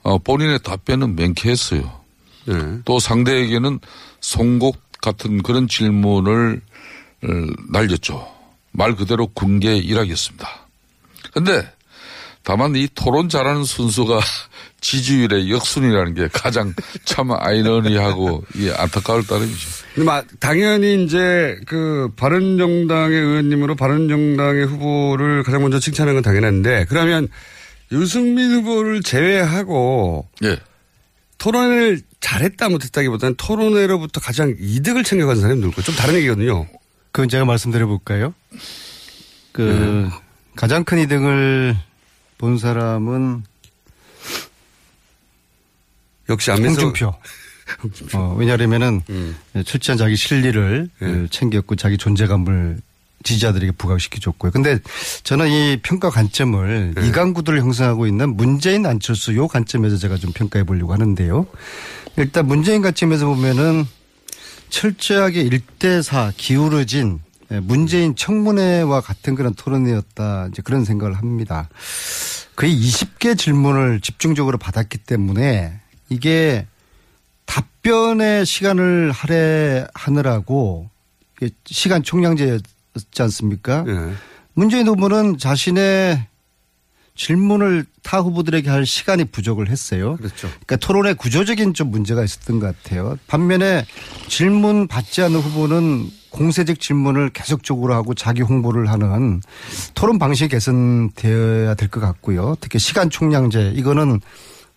어, 0.03 0.19
본인의 0.19 0.59
답변은 0.65 1.15
맹쾌했어요. 1.15 2.01
네. 2.47 2.55
또 2.85 2.99
상대에게는 2.99 3.79
송곳 4.21 4.75
같은 5.01 5.45
그런 5.45 5.69
질문을 5.69 6.61
어, 7.23 7.29
날렸죠. 7.69 8.29
말 8.73 8.97
그대로 8.97 9.29
군계 9.29 9.77
일하겠습니다. 9.77 10.67
근데 11.33 11.73
다만 12.43 12.75
이 12.75 12.89
토론 12.93 13.29
잘하는 13.29 13.63
순수가 13.63 14.19
지지율의 14.81 15.53
역순이라는 15.53 16.15
게 16.15 16.27
가장 16.33 16.75
참 17.05 17.31
아이러니하고 17.31 18.43
이 18.57 18.71
안타까울 18.71 19.25
따름이죠. 19.25 19.69
근데 19.95 20.05
막 20.05 20.27
당연히 20.39 21.05
이제 21.05 21.59
그 21.67 22.11
바른정당의 22.17 23.19
의원님으로 23.19 23.75
바른정당의 23.75 24.67
후보를 24.67 25.43
가장 25.43 25.63
먼저 25.63 25.81
칭찬하는 25.81 26.15
건 26.15 26.23
당연한데 26.23 26.87
그러면 26.89 27.29
유승민 27.93 28.53
후보를 28.53 29.03
제외하고 29.03 30.29
예. 30.45 30.59
토론을 31.39 32.03
잘했다 32.21 32.69
못했다기보다는 32.69 33.35
토론회로부터 33.37 34.21
가장 34.21 34.55
이득을 34.59 35.05
챙겨가는 35.05 35.41
사람이 35.41 35.61
누굴까? 35.61 35.83
좀 35.83 35.95
다른 35.97 36.15
얘기거든요. 36.17 36.67
그건 37.13 37.29
제가 37.29 37.45
말씀드려 37.45 37.87
볼까요? 37.87 38.35
그 39.53 39.63
네. 39.63 40.21
가장 40.55 40.85
큰 40.85 40.99
이득을 40.99 41.77
본 42.39 42.59
사람은 42.59 43.43
역시 46.29 46.51
안민석 46.51 46.85
홍준표. 46.85 47.15
어, 48.15 48.35
왜냐하면은 48.39 49.03
음. 49.11 49.37
철저한 49.65 49.99
자기 49.99 50.17
실리를 50.17 50.89
네. 50.99 51.07
어, 51.07 51.27
챙겼고 51.31 51.77
자기 51.77 51.97
존재감을 51.99 52.79
지지자들에게 53.23 53.73
부각시켜줬고요. 53.73 54.53
근데 54.53 54.79
저는 55.25 55.51
이 55.51 55.79
평가 55.83 56.11
관점을 56.11 56.95
네. 56.95 57.09
이강구도를 57.09 57.61
형성하고 57.61 58.07
있는 58.07 58.35
문재인 58.37 58.87
안철수 58.87 59.35
요 59.37 59.47
관점에서 59.47 59.97
제가 59.99 60.17
좀 60.17 60.33
평가해 60.33 60.65
보려고 60.65 60.93
하는데요. 60.93 61.47
일단 62.17 62.47
문재인 62.47 62.83
관점에서 62.83 63.27
보면은 63.27 63.85
철저하게 64.71 65.45
1대4 65.45 66.33
기울어진 66.37 67.21
예, 67.53 67.59
문재인 67.59 68.15
청문회와 68.15 69.01
같은 69.01 69.35
그런 69.35 69.55
토론회였다. 69.55 70.49
이제 70.53 70.63
그런 70.63 70.85
생각을 70.85 71.15
합니다. 71.15 71.69
거의 72.55 72.75
20개 72.75 73.37
질문을 73.37 74.01
집중적으로 74.01 74.57
받았기 74.57 74.99
때문에 74.99 75.81
이게 76.09 76.67
답변의 77.51 78.47
시간을 78.47 79.11
할애하느라고 79.11 80.89
시간 81.67 82.03
총량제였지 82.03 82.63
않습니까? 83.23 83.83
네. 83.83 84.13
문재인 84.55 84.87
후보는 84.87 85.39
자신의 85.39 86.27
질문을 87.17 87.85
타 88.03 88.21
후보들에게 88.21 88.71
할 88.71 88.87
시간이 88.87 89.25
부족을 89.27 89.69
했어요. 89.69 90.17
그렇죠. 90.17 90.49
그러니까 90.49 90.77
토론에 90.77 91.13
구조적인 91.15 91.75
좀 91.75 91.91
문제가 91.91 92.23
있었던 92.23 92.61
것 92.61 92.83
같아요. 92.83 93.19
반면에 93.27 93.85
질문 94.29 94.87
받지 94.87 95.21
않는 95.23 95.41
후보는 95.41 96.09
공세적 96.31 96.79
질문을 96.79 97.31
계속적으로 97.31 97.95
하고 97.95 98.15
자기 98.15 98.43
홍보를 98.43 98.89
하는 98.89 99.43
토론 99.95 100.19
방식이 100.21 100.49
개선되어야 100.49 101.75
될 101.75 101.89
것 101.89 102.01
같고요. 102.01 102.57
특히 102.61 102.79
시간 102.79 103.11
총량제 103.11 103.73
이거는 103.75 104.21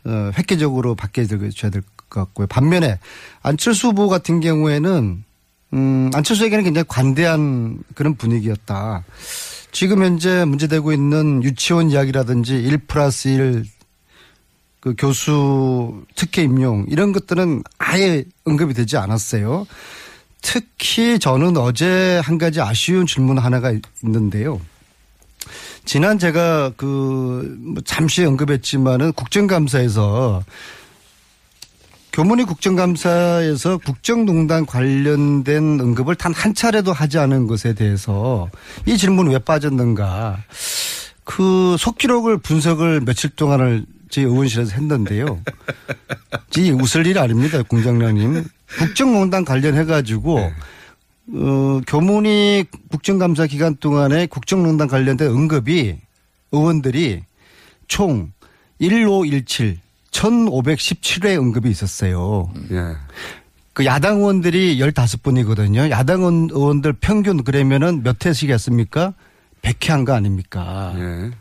어, 0.06 0.32
획기적으로 0.38 0.96
바뀌어야 0.96 1.28
될 1.28 1.84
것 2.14 2.22
같고요. 2.22 2.48
반면에 2.48 3.00
안철수 3.42 3.88
후보 3.88 4.08
같은 4.08 4.40
경우에는 4.40 5.24
음, 5.74 6.12
안철수에게는 6.14 6.64
굉장히 6.64 6.86
관대한 6.88 7.80
그런 7.96 8.16
분위기였다. 8.16 9.04
지금 9.72 10.04
현재 10.04 10.46
문제되고 10.46 10.94
있는 10.94 11.44
유치원 11.44 11.90
이야기라든지 11.90 12.56
1 12.56 12.78
플러스 12.88 13.28
1, 13.28 13.66
그 14.80 14.94
교수 14.98 16.04
특혜 16.16 16.44
임용 16.44 16.86
이런 16.90 17.12
것들은 17.12 17.64
아예 17.80 18.24
언급이 18.46 18.74
되지 18.76 18.98
않았어요. 18.98 19.66
특히 20.42 21.18
저는 21.18 21.58
어제 21.58 22.22
한 22.24 22.38
가지 22.38 22.62
아쉬운 22.62 23.08
질문 23.08 23.40
하나가 23.40 23.74
있는데요. 24.04 24.62
지난 25.86 26.20
제가 26.20 26.74
그뭐 26.78 27.76
잠시 27.86 28.24
언급했지만은 28.26 29.14
국정감사에서 29.14 30.44
교문위 32.14 32.44
국정감사에서 32.44 33.80
국정농단 33.80 34.68
관련된 34.68 35.82
언급을 35.82 36.16
단 36.16 36.34
한 36.34 36.54
차례도 36.54 36.94
하지 36.94 37.18
않은 37.18 37.48
것에 37.48 37.74
대해서 37.74 38.50
이 38.86 38.98
질문 38.98 39.30
왜 39.30 39.40
빠졌는가. 39.40 40.38
그 41.24 41.76
속기록을 41.80 42.38
분석을 42.40 43.02
며칠 43.02 43.30
동안을 43.32 43.86
저희 44.10 44.26
의원실에서 44.26 44.74
했는데요. 44.76 45.42
이 46.58 46.70
웃을 46.72 47.08
일 47.08 47.18
아닙니다. 47.18 47.64
공장장님. 47.64 48.44
국정농단 48.78 49.46
관련해가지고 49.46 50.38
어, 51.36 51.82
교문위 51.88 52.66
국정감사 52.92 53.48
기간 53.48 53.76
동안에 53.78 54.26
국정농단 54.28 54.88
관련된 54.88 55.30
언급이 55.32 55.98
의원들이 56.52 57.24
총 57.88 58.32
1517, 58.80 59.80
1517회 60.14 61.38
언급이 61.38 61.70
있었어요. 61.70 62.52
예. 62.72 62.96
그 63.74 63.86
야당 63.86 64.18
의원들이 64.18 64.80
15분이거든요. 64.80 65.90
야당 65.90 66.20
의원- 66.22 66.50
의원들 66.52 66.94
평균 66.94 67.44
그러면은 67.44 68.04
몇 68.04 68.24
회씩 68.26 68.50
했습니까? 68.52 69.14
100회 69.64 69.90
한 69.90 70.06
거 70.06 70.14
아닙니까? 70.14 70.94
예. 70.98 71.32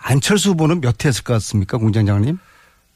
안철수 0.00 0.50
후보는 0.50 0.80
몇 0.80 1.04
회 1.04 1.08
했을 1.08 1.24
것 1.24 1.32
같습니까? 1.34 1.78
공장장님? 1.78 2.38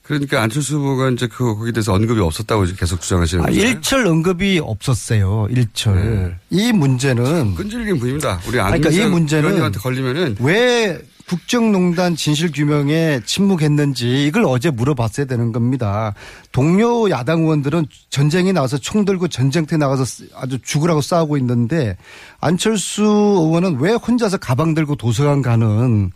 그러니까 0.03 0.43
안철수 0.43 0.77
후보가 0.79 1.11
이제 1.11 1.29
그 1.29 1.55
거기에 1.55 1.73
대해서 1.73 1.93
언급이 1.95 2.21
없었다고 2.21 2.65
계속 2.77 3.01
주장하시는 3.01 3.45
아, 3.45 3.47
거죠. 3.47 3.61
일철 3.61 4.07
언급이 4.07 4.61
없었어요. 4.63 5.47
일철. 5.51 5.95
네. 5.95 6.35
이 6.51 6.73
문제는 6.73 7.55
끈질긴 7.55 7.99
분입니다. 8.01 8.41
우리 8.49 8.59
아니, 8.61 8.81
그러니까 8.81 8.91
이 8.91 9.09
문제는 9.09 9.45
의원님한테 9.45 9.79
걸리면은 9.79 10.37
왜 10.41 11.01
국정농단 11.37 12.15
진실규명에 12.15 13.21
침묵했는지 13.25 14.27
이걸 14.27 14.45
어제 14.47 14.69
물어봤어야 14.71 15.25
되는 15.25 15.51
겁니다. 15.51 16.13
동료 16.53 17.09
야당 17.09 17.41
의원들은 17.41 17.87
전쟁에 18.11 18.53
나와서 18.53 18.77
총 18.77 19.07
들고 19.07 19.29
전쟁터에 19.29 19.79
나가서 19.79 20.05
쓰- 20.05 20.29
아주 20.35 20.59
죽으라고 20.61 21.01
싸우고 21.01 21.39
있는데 21.39 21.97
안철수 22.41 23.03
의원은 23.03 23.79
왜 23.81 23.93
혼자서 23.95 24.37
가방 24.37 24.75
들고 24.75 24.97
도서관 24.97 25.41
가는 25.41 26.11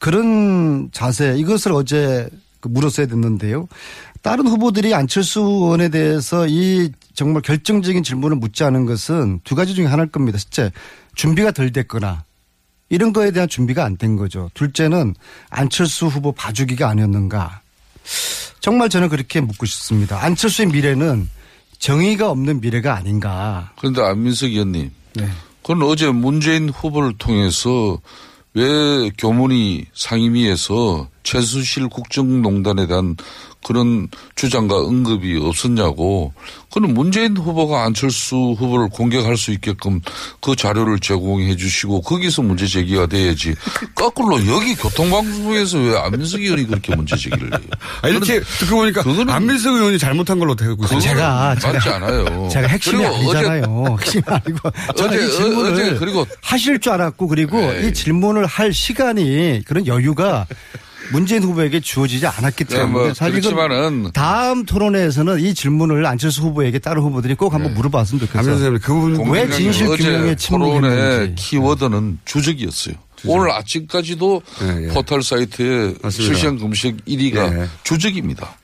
그런 0.00 0.88
자세 0.92 1.36
이것을 1.38 1.70
어제 1.70 2.28
그 2.58 2.66
물었어야 2.66 3.06
됐는데요. 3.06 3.68
다른 4.22 4.48
후보들이 4.48 4.94
안철수 4.94 5.38
의원에 5.42 5.90
대해서 5.90 6.48
이 6.48 6.90
정말 7.14 7.40
결정적인 7.42 8.02
질문을 8.02 8.36
묻지 8.38 8.64
않은 8.64 8.84
것은 8.86 9.40
두 9.44 9.54
가지 9.54 9.74
중에 9.76 9.86
하나일 9.86 10.10
겁니다. 10.10 10.38
첫째, 10.38 10.72
준비가 11.14 11.52
덜 11.52 11.70
됐거나 11.70 12.24
이런 12.88 13.12
거에 13.12 13.30
대한 13.32 13.48
준비가 13.48 13.84
안 13.84 13.96
된 13.96 14.16
거죠. 14.16 14.50
둘째는 14.54 15.14
안철수 15.50 16.06
후보 16.06 16.32
봐주기가 16.32 16.88
아니었는가. 16.88 17.60
정말 18.60 18.88
저는 18.88 19.08
그렇게 19.08 19.40
묻고 19.40 19.66
싶습니다. 19.66 20.22
안철수의 20.24 20.68
미래는 20.68 21.28
정의가 21.78 22.30
없는 22.30 22.60
미래가 22.60 22.94
아닌가. 22.94 23.72
그런데 23.78 24.02
안민석 24.02 24.46
의원님. 24.46 24.90
네. 25.14 25.28
그건 25.62 25.82
어제 25.82 26.08
문재인 26.10 26.68
후보를 26.68 27.14
통해서 27.18 27.98
왜 28.54 29.10
교문위 29.18 29.86
상임위에서 29.94 31.08
최순실 31.26 31.88
국정농단에 31.88 32.86
대한 32.86 33.16
그런 33.66 34.06
주장과 34.36 34.76
언급이 34.76 35.36
없었냐고. 35.42 36.32
그는 36.72 36.94
문재인 36.94 37.36
후보가 37.36 37.84
안철수 37.84 38.36
후보를 38.56 38.88
공격할 38.90 39.36
수 39.36 39.50
있게끔 39.50 40.00
그 40.40 40.54
자료를 40.54 41.00
제공해 41.00 41.56
주시고 41.56 42.02
거기서 42.02 42.42
문제 42.42 42.66
제기가 42.66 43.06
돼야지. 43.06 43.54
거꾸로 43.94 44.36
여기 44.46 44.74
교통방송에서 44.76 45.78
왜 45.78 45.98
안민석 45.98 46.40
의원이 46.42 46.66
그렇게 46.68 46.94
문제 46.94 47.16
제기를 47.16 47.50
해요? 47.50 47.60
아, 48.02 48.08
이렇게 48.08 48.40
듣고 48.40 48.76
보니까 48.76 49.02
안민석 49.28 49.74
의원이 49.74 49.98
잘못한 49.98 50.38
걸로 50.38 50.54
되고 50.54 50.84
있어요. 50.84 51.00
제가 51.00 51.54
맞지 51.60 51.66
제가- 51.66 51.94
않아요. 51.94 52.48
제가 52.52 52.68
핵심이 52.68 53.04
아니잖아요. 53.04 53.96
핵심이 54.00 54.22
아니고 54.26 54.70
저는 54.96 55.16
어제- 55.18 55.26
이 55.26 55.30
질문을 55.32 55.72
어제 55.72 55.94
그리고- 55.96 56.26
하실 56.40 56.78
줄 56.78 56.92
알았고 56.92 57.26
그리고 57.26 57.58
네. 57.58 57.88
이 57.88 57.92
질문을 57.94 58.46
할 58.46 58.72
시간이 58.72 59.62
그런 59.66 59.86
여유가 59.88 60.46
문재인 61.12 61.42
후보에게 61.42 61.80
주어지지 61.80 62.26
않았기 62.26 62.64
네, 62.64 62.76
때문에 62.76 62.92
뭐 62.92 63.14
사실 63.14 63.40
그렇지만은 63.40 64.10
다음 64.12 64.64
토론회에서는 64.64 65.40
이 65.40 65.54
질문을 65.54 66.04
안철수 66.06 66.42
후보에게 66.42 66.78
다른 66.78 67.02
후보들이 67.02 67.34
꼭 67.34 67.54
한번 67.54 67.74
물어봤으면 67.74 68.26
좋겠어요. 68.26 68.78
그 68.82 68.94
부분 68.94 69.30
왜 69.30 69.48
진실 69.50 69.88
규명에 69.88 70.36
침묵했는지. 70.36 71.34
키워드는 71.36 72.18
주적이었어요. 72.24 72.94
오늘 73.24 73.50
아침까지도 73.50 74.42
예, 74.62 74.84
예. 74.84 74.88
포털 74.88 75.22
사이트에 75.22 75.94
맞습니다. 76.02 76.10
실시간 76.10 76.58
검색 76.58 77.04
1위가 77.06 77.60
예. 77.60 77.68
주적입니다. 77.82 78.56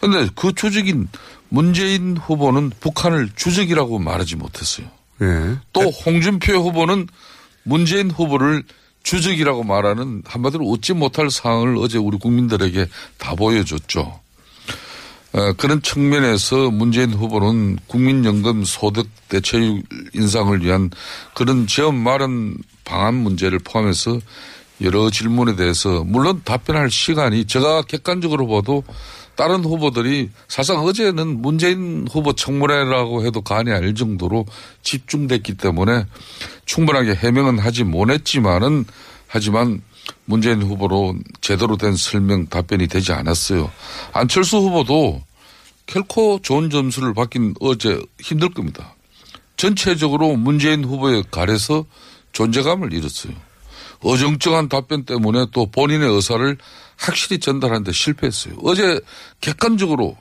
그런데 0.00 0.30
그 0.34 0.52
주적인 0.52 1.08
문재인 1.48 2.16
후보는 2.16 2.70
북한을 2.80 3.30
주적이라고 3.34 3.98
말하지 3.98 4.36
못했어요. 4.36 4.86
예. 5.22 5.56
또 5.72 5.90
홍준표 5.90 6.54
후보는 6.54 7.06
문재인 7.62 8.10
후보를 8.10 8.62
주적이라고 9.02 9.64
말하는 9.64 10.22
한마디로 10.26 10.64
웃지 10.64 10.92
못할 10.92 11.30
상황을 11.30 11.76
어제 11.78 11.98
우리 11.98 12.18
국민들에게 12.18 12.86
다 13.18 13.34
보여줬죠. 13.34 14.20
어, 15.32 15.52
그런 15.52 15.80
측면에서 15.80 16.70
문재인 16.70 17.12
후보는 17.12 17.78
국민연금 17.86 18.64
소득 18.64 19.08
대체율 19.28 19.82
인상을 20.12 20.64
위한 20.64 20.90
그런 21.34 21.66
지원 21.68 21.94
마련 21.94 22.56
방안 22.84 23.14
문제를 23.14 23.60
포함해서 23.60 24.18
여러 24.80 25.10
질문에 25.10 25.56
대해서 25.56 26.02
물론 26.04 26.42
답변할 26.44 26.90
시간이 26.90 27.44
제가 27.44 27.82
객관적으로 27.82 28.48
봐도 28.48 28.82
다른 29.40 29.64
후보들이 29.64 30.28
사실상 30.48 30.84
어제는 30.84 31.40
문재인 31.40 32.06
후보 32.12 32.34
청문회라고 32.34 33.24
해도 33.24 33.40
간이 33.40 33.72
아닐 33.72 33.94
정도로 33.94 34.44
집중됐기 34.82 35.54
때문에 35.54 36.04
충분하게 36.66 37.14
해명은 37.14 37.58
하지 37.58 37.84
못했지만은 37.84 38.84
하지만 39.26 39.80
문재인 40.26 40.60
후보로 40.60 41.14
제대로 41.40 41.78
된 41.78 41.96
설명 41.96 42.48
답변이 42.48 42.86
되지 42.86 43.14
않았어요. 43.14 43.70
안철수 44.12 44.58
후보도 44.58 45.22
결코 45.86 46.38
좋은 46.42 46.68
점수를 46.68 47.14
받긴 47.14 47.54
어제 47.60 47.98
힘들 48.20 48.52
겁니다. 48.52 48.94
전체적으로 49.56 50.36
문재인 50.36 50.84
후보에 50.84 51.22
가려서 51.30 51.86
존재감을 52.32 52.92
잃었어요. 52.92 53.32
어정쩡한 54.02 54.68
답변 54.68 55.04
때문에 55.04 55.46
또 55.52 55.64
본인의 55.70 56.10
의사를 56.14 56.58
확실히 57.00 57.38
전달하는데 57.40 57.90
실패했어요. 57.92 58.54
어제 58.62 59.00
객관적으로 59.40 60.16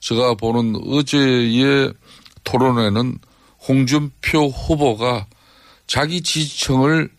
제가 0.00 0.34
보는 0.34 0.74
어제의 0.86 1.92
토론회는 2.44 3.18
홍준표 3.68 4.48
후보가 4.48 5.26
자기 5.86 6.22
지지층을 6.22 7.10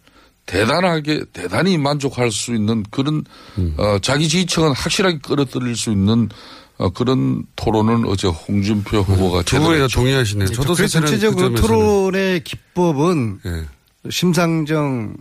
대단하게 0.46 1.26
대단히 1.34 1.78
만족할 1.78 2.32
수 2.32 2.54
있는 2.54 2.84
그런 2.92 3.24
음. 3.58 3.74
어, 3.78 3.98
자기 4.00 4.28
지지층은 4.28 4.74
확실하게 4.74 5.20
끌어들일 5.20 5.76
수 5.76 5.92
있는 5.92 6.30
어, 6.78 6.90
그런 6.90 7.44
토론은 7.56 8.06
어제 8.06 8.28
홍준표 8.28 9.00
후보가 9.00 9.44
두 9.44 9.60
분이 9.60 9.80
다 9.80 9.88
동의하시네요. 9.88 10.48
저도 10.48 10.74
그래서 10.76 11.00
사실은 11.00 11.08
전체적으로 11.08 11.50
그 11.52 11.62
토론의 11.62 12.44
기법은 12.44 13.40
예. 13.46 14.10
심상정, 14.10 15.16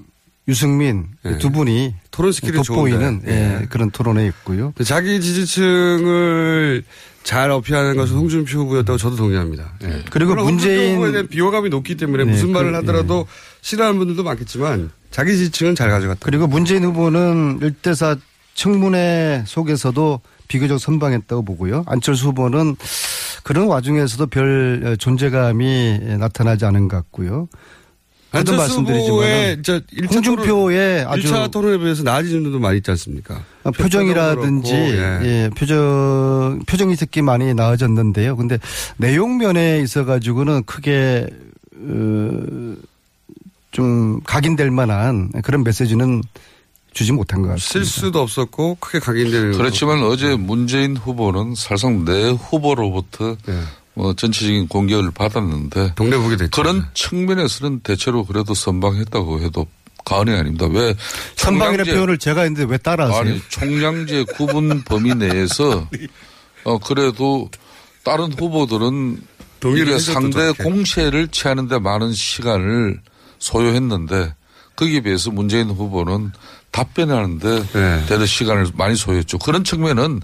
유승민 0.46 1.06
두 1.40 1.50
분이 1.50 1.94
토론 2.10 2.32
skill이 2.32 2.62
돋보이는. 2.62 3.22
예, 3.26 3.60
예. 3.62 3.66
그런 3.66 3.90
토론이었고요. 3.90 4.72
자기 4.84 5.20
지지층을 5.20 6.84
잘 7.22 7.50
어필하는 7.50 7.96
것은 7.96 8.16
홍준표 8.16 8.58
후보였다고 8.60 8.98
저도 8.98 9.16
동의합니다. 9.16 9.72
예. 9.84 10.02
그리고 10.10 10.32
물론 10.32 10.46
홍준표 10.48 10.74
문재인- 10.74 10.96
후보에 10.96 11.12
대한 11.12 11.28
비호감이 11.28 11.70
높기 11.70 11.94
때문에 11.96 12.24
네, 12.24 12.30
무슨 12.32 12.52
말을 12.52 12.72
그- 12.72 12.76
하더라도 12.78 13.26
싫어하는 13.62 13.98
분들도 13.98 14.22
많겠지만 14.22 14.90
자기 15.10 15.36
지지층은 15.36 15.74
잘 15.74 15.88
가져갔다. 15.90 16.20
그리고 16.22 16.46
문재인 16.46 16.84
후보는 16.84 17.60
1대4 17.60 18.18
청문회 18.54 19.44
속에서도 19.46 20.20
비교적 20.48 20.78
선방했다고 20.78 21.44
보고요. 21.44 21.84
안철수 21.86 22.28
후보는 22.28 22.76
그런 23.42 23.66
와중에서도 23.66 24.26
별 24.26 24.96
존재감이 24.98 25.98
나타나지 26.18 26.64
않은 26.66 26.88
것 26.88 26.96
같고요. 26.98 27.48
후보의 28.40 28.58
말씀드리지만 28.58 29.62
저 29.62 29.80
1차 29.80 30.14
홍준표의 30.14 31.04
아주 31.04 31.22
1차 31.28 31.50
토론에 31.50 31.78
비해서 31.78 32.02
나아진 32.02 32.42
점도 32.44 32.58
많이 32.58 32.78
있지 32.78 32.90
않습니까? 32.90 33.42
어, 33.62 33.70
표정이라든지 33.70 34.72
그렇고, 34.72 34.92
예. 34.92 35.20
예, 35.22 35.50
표정 35.56 36.60
표정이 36.66 36.96
특히 36.96 37.22
많이 37.22 37.54
나아졌는데요. 37.54 38.36
근데 38.36 38.58
내용 38.96 39.38
면에 39.38 39.80
있어 39.80 40.04
가지고는 40.04 40.64
크게 40.64 41.26
어, 41.76 42.74
좀 43.70 44.20
각인될 44.24 44.70
만한 44.70 45.30
그런 45.42 45.64
메시지는 45.64 46.22
주지 46.92 47.12
못한 47.12 47.42
것 47.42 47.48
같습니다. 47.48 47.68
실수도 47.68 48.20
없었고 48.20 48.76
크게 48.80 49.00
각인되는 49.00 49.52
그렇지만 49.52 50.02
어제 50.04 50.36
문재인 50.36 50.96
후보는 50.96 51.54
사실상 51.56 52.04
내 52.04 52.30
후보로부터 52.30 53.36
뭐 53.94 54.14
전체적인 54.14 54.68
공격을 54.68 55.10
받았는데 55.12 55.80
네. 55.80 55.92
동네북이 55.94 56.36
됐죠. 56.36 56.50
그런 56.62 56.84
측면에서는 56.94 57.80
대체로 57.80 58.24
그래도 58.24 58.52
선방했다고 58.54 59.40
해도 59.40 59.66
과언이 60.04 60.32
아닙니다. 60.32 60.66
왜 60.66 60.94
선방이라는 61.36 61.94
표현을 61.94 62.18
제가 62.18 62.42
했는데 62.42 62.70
왜 62.70 62.76
따라하세요? 62.76 63.20
아니 63.20 63.40
총량제 63.48 64.24
구분 64.36 64.82
범위 64.86 65.14
내에서 65.14 65.88
어 66.64 66.78
그래도 66.78 67.48
다른 68.02 68.32
후보들은 68.32 69.22
이게 69.76 69.98
상대. 69.98 70.52
공세를 70.52 71.28
취하는데 71.28 71.78
많은 71.78 72.12
시간을 72.12 73.00
소요했는데 73.38 74.34
거기에 74.76 75.00
비해서 75.00 75.30
문재인 75.30 75.70
후보는 75.70 76.32
답변하는데 76.74 77.66
네. 77.72 78.06
대도 78.06 78.26
시간을 78.26 78.66
많이 78.74 78.96
소요했죠. 78.96 79.38
그런 79.38 79.62
측면은 79.62 80.20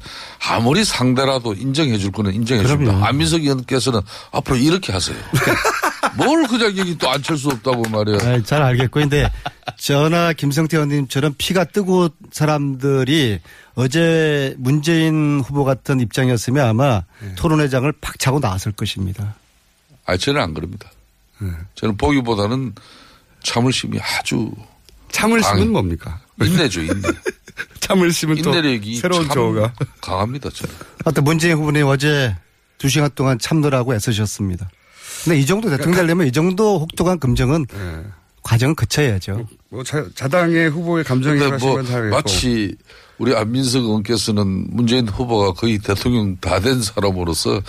아무리 0.48 0.84
상대라도 0.84 1.54
인정해 1.54 1.96
줄 1.96 2.10
거는 2.10 2.34
인정해 2.34 2.66
줍니다. 2.66 3.06
안민석 3.06 3.42
의원께서는 3.42 4.00
앞으로 4.32 4.56
이렇게 4.56 4.92
하세요. 4.92 5.16
뭘그 6.16 6.58
자격이 6.58 6.98
또안찰수 6.98 7.50
없다고 7.50 7.82
말이야. 7.88 8.16
아, 8.22 8.42
잘 8.42 8.62
알겠고. 8.62 8.98
근데 8.98 9.30
저나 9.76 10.32
김성태 10.32 10.76
의원님처럼 10.76 11.36
피가 11.38 11.64
뜨고 11.66 12.08
사람들이 12.32 13.38
어제 13.76 14.56
문재인 14.58 15.40
후보 15.46 15.62
같은 15.62 16.00
입장이었으면 16.00 16.66
아마 16.66 17.02
네. 17.20 17.32
토론회장을 17.36 17.92
팍 18.00 18.18
차고 18.18 18.40
나왔을 18.40 18.72
것입니다. 18.72 19.36
아, 20.04 20.16
저는 20.16 20.40
안 20.40 20.52
그럽니다. 20.52 20.90
네. 21.38 21.50
저는 21.76 21.96
보기보다는 21.96 22.74
참을심이 23.44 24.00
아주 24.00 24.50
참을심은 25.12 25.58
강해. 25.58 25.64
뭡니까? 25.66 26.20
인내죠, 26.44 26.80
인내. 26.82 27.08
참을심은 27.80 28.42
또 28.42 28.50
인내력이 28.50 28.96
새로운 28.96 29.26
참 29.26 29.34
저어가. 29.34 29.72
강합니다, 30.00 30.50
저는. 30.50 30.74
하여튼 31.04 31.24
문재인 31.24 31.56
후보님 31.56 31.86
어제 31.86 32.36
두 32.78 32.88
시간 32.88 33.10
동안 33.14 33.38
참느라고 33.38 33.94
애쓰셨습니다. 33.94 34.70
근데 35.24 35.38
이 35.38 35.44
정도 35.46 35.68
대통령 35.68 35.96
되려면 36.00 36.26
이 36.26 36.32
정도 36.32 36.78
혹독한 36.80 37.18
금정은 37.18 37.66
과정은 38.42 38.74
거쳐야죠. 38.76 39.46
뭐 39.68 39.84
자, 39.84 40.06
자당의 40.14 40.70
후보의 40.70 41.04
감정이 41.04 41.38
근데 41.38 41.56
뭐 41.58 41.82
마치 42.10 42.74
우리 43.18 43.34
안민석 43.36 43.82
의원께서는 43.82 44.66
문재인 44.70 45.06
후보가 45.08 45.52
거의 45.52 45.78
대통령 45.78 46.36
다 46.38 46.58
된 46.60 46.80
사람으로서 46.80 47.60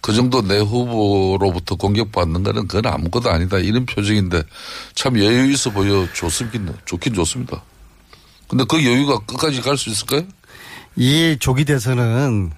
그 0.00 0.12
정도 0.12 0.40
내 0.40 0.58
후보로부터 0.60 1.74
공격받는 1.74 2.44
거는 2.44 2.68
그건 2.68 2.92
아무것도 2.92 3.28
아니다 3.28 3.58
이런 3.58 3.86
표정인데 3.86 4.44
참 4.94 5.18
여유 5.18 5.50
있어 5.50 5.70
보여 5.70 6.06
좋습긴 6.12 6.72
좋긴 6.84 7.12
좋습니다. 7.14 7.60
근데 8.50 8.64
그 8.68 8.84
여유가 8.84 9.18
끝까지 9.20 9.60
갈 9.62 9.76
수 9.76 9.90
있을까요? 9.90 10.22
이 10.96 11.36
조기 11.38 11.64
대선은 11.64 12.50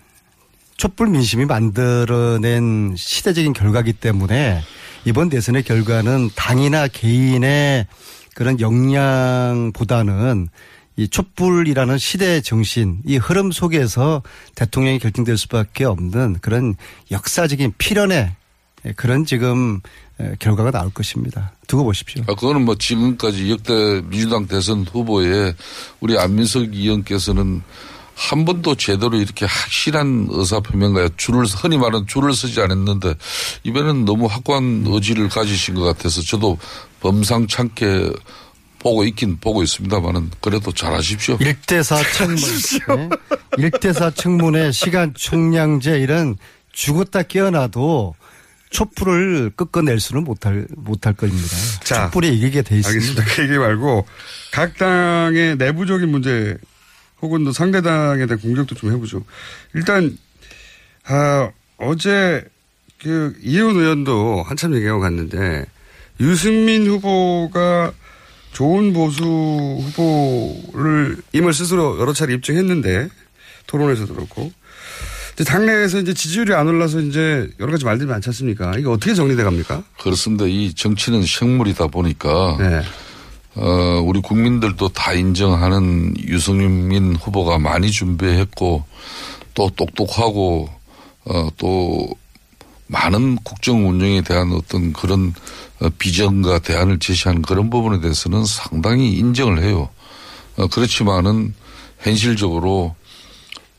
촛불 0.78 1.08
민심이 1.08 1.44
만들어낸 1.44 2.94
시대적인 2.96 3.52
결과기 3.52 3.92
때문에 3.92 4.62
이번 5.04 5.28
대선의 5.28 5.64
결과는 5.64 6.30
당이나 6.34 6.88
개인의 6.88 7.86
그런 8.34 8.58
역량보다는 8.58 10.48
이 10.96 11.08
촛불이라는 11.08 11.98
시대 11.98 12.40
정신, 12.40 13.00
이 13.06 13.16
흐름 13.16 13.52
속에서 13.52 14.22
대통령이 14.54 14.98
결정될 14.98 15.36
수밖에 15.36 15.84
없는 15.84 16.38
그런 16.40 16.74
역사적인 17.10 17.74
필연의 17.76 18.32
그런 18.96 19.24
지금 19.24 19.80
결과가 20.38 20.70
나올 20.70 20.90
것입니다. 20.90 21.52
두고 21.66 21.84
보십시오. 21.84 22.22
아, 22.26 22.34
그거는 22.34 22.64
뭐 22.64 22.76
지금까지 22.76 23.50
역대 23.50 24.02
민주당 24.02 24.46
대선 24.46 24.84
후보에 24.84 25.54
우리 26.00 26.18
안민석 26.18 26.62
의원께서는 26.74 27.62
한 28.14 28.44
번도 28.44 28.74
제대로 28.74 29.16
이렇게 29.16 29.46
확실한 29.46 30.28
의사표명과 30.30 31.10
줄을 31.16 31.46
흔히 31.46 31.78
말하는 31.78 32.06
줄을 32.06 32.34
서지 32.34 32.60
않았는데 32.60 33.14
이번에는 33.64 34.04
너무 34.04 34.26
확고한 34.26 34.84
의지를 34.86 35.28
가지신 35.28 35.74
것 35.74 35.82
같아서 35.82 36.20
저도 36.20 36.58
범상찮게 37.00 38.12
보고 38.78 39.04
있긴 39.04 39.38
보고 39.38 39.62
있습니다만은 39.62 40.30
그래도 40.40 40.72
잘하십시오. 40.72 41.38
1대4 41.38 42.02
청문, 42.16 43.08
네? 43.56 43.68
1대4 43.68 44.14
청문회 44.14 44.72
시간 44.72 45.14
총량제 45.14 45.98
이런 46.00 46.36
죽었다 46.72 47.22
깨어나도 47.22 48.14
촛불을 48.72 49.50
꺾어낼 49.56 50.00
수는 50.00 50.24
못할, 50.24 50.66
못할 50.76 51.12
겁니다. 51.12 51.46
자, 51.84 52.06
촛불이 52.06 52.34
이기게 52.36 52.62
돼 52.62 52.78
있습니다. 52.78 52.88
알겠습니다. 52.88 53.24
그 53.34 53.42
얘기 53.42 53.58
말고 53.58 54.06
각 54.50 54.76
당의 54.76 55.56
내부적인 55.56 56.08
문제 56.08 56.56
혹은 57.20 57.44
또 57.44 57.52
상대 57.52 57.82
당에 57.82 58.26
대한 58.26 58.40
공격도 58.40 58.74
좀 58.74 58.92
해보죠. 58.92 59.24
일단 59.74 60.16
아, 61.04 61.50
어제 61.76 62.42
그 63.00 63.36
이혜원 63.42 63.76
의원도 63.76 64.42
한참 64.42 64.74
얘기하고 64.74 65.00
갔는데 65.00 65.66
유승민 66.20 66.86
후보가 66.86 67.92
좋은 68.52 68.92
보수 68.92 69.22
후보를 69.22 71.16
임을 71.32 71.52
스스로 71.52 71.98
여러 72.00 72.12
차례 72.12 72.34
입증했는데 72.34 73.08
토론에서도 73.66 74.14
그렇고 74.14 74.52
근데 75.36 75.44
당내에서 75.50 75.98
이제 76.00 76.12
지지율이 76.12 76.54
안 76.54 76.68
올라서 76.68 77.00
이제 77.00 77.48
여러 77.58 77.72
가지 77.72 77.84
말들이 77.84 78.08
많지 78.08 78.28
않습니까? 78.28 78.76
이거 78.78 78.92
어떻게 78.92 79.14
정리돼 79.14 79.42
갑니까? 79.44 79.82
그렇습니다. 79.98 80.44
이 80.46 80.74
정치는 80.74 81.24
생물이다 81.24 81.86
보니까 81.86 82.56
네. 82.58 82.82
어, 83.54 84.02
우리 84.04 84.20
국민들도 84.20 84.90
다 84.90 85.12
인정하는 85.12 86.14
유승민 86.26 87.16
후보가 87.16 87.58
많이 87.58 87.90
준비했고 87.90 88.84
또 89.54 89.70
똑똑하고 89.76 90.68
어, 91.24 91.48
또 91.56 92.08
많은 92.88 93.36
국정 93.36 93.88
운영에 93.88 94.22
대한 94.22 94.52
어떤 94.52 94.92
그런 94.92 95.32
어, 95.80 95.88
비전과 95.98 96.58
대안을 96.58 96.98
제시하는 96.98 97.42
그런 97.42 97.70
부분에 97.70 98.00
대해서는 98.00 98.44
상당히 98.44 99.12
인정을 99.14 99.62
해요. 99.62 99.88
어, 100.56 100.66
그렇지만은 100.66 101.54
현실적으로 102.00 102.94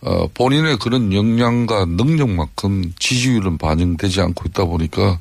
어, 0.05 0.27
본인의 0.33 0.77
그런 0.79 1.13
역량과 1.13 1.85
능력만큼 1.85 2.93
지지율은 2.99 3.57
반영되지 3.57 4.19
않고 4.19 4.43
있다 4.49 4.65
보니까 4.65 5.19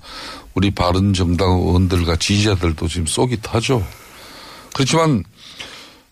우리 0.55 0.73
바른 0.73 1.13
정당 1.13 1.51
의원들과 1.51 2.17
지지자들도 2.17 2.89
지금 2.89 3.07
쏙이 3.07 3.39
타죠. 3.43 3.87
그렇지만 4.75 5.23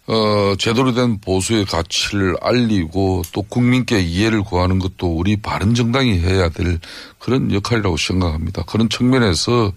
어, 0.07 0.55
제대로 0.57 0.93
된 0.93 1.19
보수의 1.21 1.65
가치를 1.65 2.37
알리고 2.41 3.23
또 3.33 3.43
국민께 3.43 4.01
이해를 4.01 4.43
구하는 4.43 4.79
것도 4.79 5.17
우리 5.17 5.37
바른 5.37 5.75
정당이 5.75 6.21
해야 6.21 6.49
될 6.49 6.79
그런 7.19 7.53
역할이라고 7.53 7.97
생각합니다. 7.97 8.63
그런 8.65 8.89
측면에서 8.89 9.73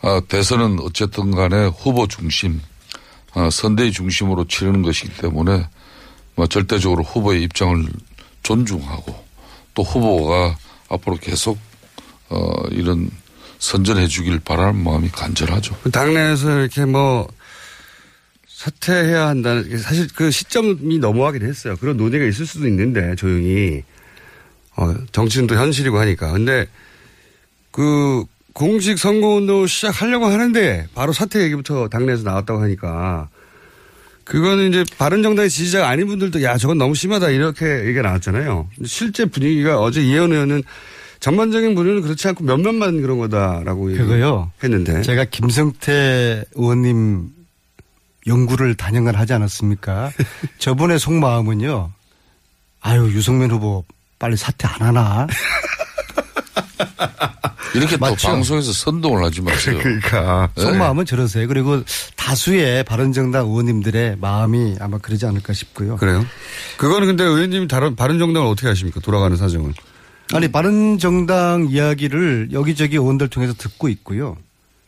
아, 0.00 0.20
대선은 0.28 0.78
어쨌든 0.80 1.32
간에 1.32 1.66
후보 1.66 2.06
중심, 2.06 2.60
아, 3.34 3.48
선대의 3.50 3.92
중심으로 3.92 4.46
치르는 4.46 4.82
것이기 4.82 5.16
때문에 5.16 5.68
뭐 6.36 6.46
절대적으로 6.46 7.02
후보의 7.02 7.42
입장을 7.42 7.84
존중하고 8.48 9.14
또 9.74 9.82
후보가 9.82 10.56
앞으로 10.88 11.16
계속 11.16 11.58
어, 12.30 12.50
이런 12.70 13.10
선전해 13.58 14.06
주길 14.06 14.40
바라는 14.40 14.82
마음이 14.82 15.10
간절하죠. 15.10 15.76
당내에서 15.92 16.60
이렇게 16.60 16.86
뭐 16.86 17.28
사퇴해야 18.48 19.28
한다는 19.28 19.78
사실 19.78 20.08
그 20.14 20.30
시점이 20.30 20.98
넘어가긴 20.98 21.46
했어요. 21.46 21.76
그런 21.78 21.98
논의가 21.98 22.24
있을 22.24 22.46
수도 22.46 22.66
있는데 22.66 23.14
조용히 23.16 23.82
어, 24.76 24.94
정치는 25.12 25.46
또 25.46 25.54
현실이고 25.54 25.98
하니까. 25.98 26.32
근데 26.32 26.66
그 27.70 28.24
공식 28.54 28.98
선거운동 28.98 29.66
시작하려고 29.66 30.26
하는데 30.26 30.86
바로 30.94 31.12
사퇴 31.12 31.42
얘기부터 31.42 31.88
당내에서 31.88 32.22
나왔다고 32.22 32.62
하니까 32.62 33.28
그거는 34.28 34.68
이제 34.68 34.84
바른정당의 34.98 35.48
지지자가 35.48 35.88
아닌 35.88 36.06
분들도 36.06 36.42
야 36.42 36.58
저건 36.58 36.76
너무 36.76 36.94
심하다 36.94 37.30
이렇게 37.30 37.64
얘기가 37.86 38.02
나왔잖아요. 38.02 38.68
실제 38.84 39.24
분위기가 39.24 39.80
어제 39.80 40.02
이현 40.02 40.32
의원은 40.32 40.62
전반적인 41.20 41.74
분위기는 41.74 42.02
그렇지 42.02 42.28
않고 42.28 42.44
몇몇만 42.44 43.00
그런 43.00 43.18
거다라고 43.18 43.84
그거요. 43.86 44.52
했는데 44.62 45.00
제가 45.02 45.24
김성태 45.24 46.44
의원님 46.54 47.30
연구를 48.26 48.74
단연간 48.74 49.14
하지 49.14 49.32
않았습니까? 49.32 50.12
저분의 50.58 50.98
속마음은요. 50.98 51.90
아유 52.82 53.10
유승민 53.14 53.50
후보 53.50 53.84
빨리 54.18 54.36
사퇴 54.36 54.68
안 54.68 54.88
하나? 54.88 55.26
이렇게 57.74 57.96
맞죠? 57.96 58.16
또 58.16 58.28
방송에서 58.28 58.72
선동을 58.72 59.24
하지 59.24 59.40
마세요. 59.40 59.78
그러니까 59.82 60.50
속마음은 60.56 61.06
저러세요. 61.06 61.48
그리고 61.48 61.82
다수의 62.28 62.84
바른정당 62.84 63.46
의원님들의 63.46 64.16
마음이 64.20 64.76
아마 64.80 64.98
그러지 64.98 65.24
않을까 65.24 65.54
싶고요. 65.54 65.96
그래요? 65.96 66.26
그거는 66.76 67.06
근데 67.06 67.24
의원님이 67.24 67.68
다른 67.68 67.96
바른정당을 67.96 68.46
어떻게 68.46 68.68
하십니까? 68.68 69.00
돌아가는 69.00 69.34
사정은. 69.34 69.72
아니 70.34 70.52
바른정당 70.52 71.68
이야기를 71.70 72.50
여기저기 72.52 72.96
의원들 72.96 73.28
통해서 73.28 73.54
듣고 73.54 73.88
있고요. 73.88 74.36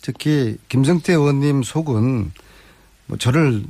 특히 0.02 0.58
김성태 0.68 1.14
의원님 1.14 1.62
속은 1.62 2.30
뭐 3.06 3.16
저를 3.16 3.62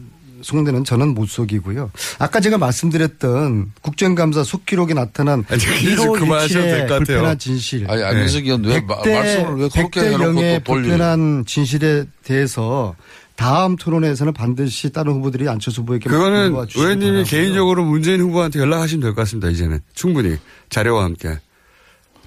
속내는 0.43 0.83
저는 0.85 1.15
못 1.15 1.29
속이고요. 1.29 1.93
아까 2.19 2.41
제가 2.41 2.59
말씀드렸던 2.59 3.73
국정감사 3.83 4.43
속기록에 4.43 4.95
나타난 4.95 5.45
이제 5.55 5.67
1월 5.95 6.19
그만하셔도 6.19 6.61
될것 6.65 6.75
27일 6.75 6.89
같아요. 6.89 6.99
불편한 7.05 7.39
진실. 7.39 7.89
아니, 7.89 8.03
안민석 8.03 8.45
의원 8.47 8.65
왜 8.65 8.81
마- 8.81 8.97
말씀을 8.97 9.57
왜 9.63 9.69
그렇게 9.69 10.01
해놓고 10.01 10.41
또? 10.65 10.73
불편한 10.73 11.45
진실에 11.47 12.07
대해서 12.25 12.97
다음 13.41 13.75
토론회에서는 13.77 14.35
반드시 14.35 14.91
다른 14.93 15.15
후보들이 15.15 15.49
안철수 15.49 15.81
후보에게 15.81 16.11
그거는 16.11 16.55
의원님이. 16.77 17.25
개인적으로 17.25 17.85
문재인 17.87 18.21
후보한테 18.21 18.59
연락하시면 18.61 19.01
될 19.01 19.15
것 19.15 19.23
같습니다. 19.23 19.49
이제는 19.49 19.81
충분히 19.95 20.37
자료와 20.69 21.05
함께 21.05 21.39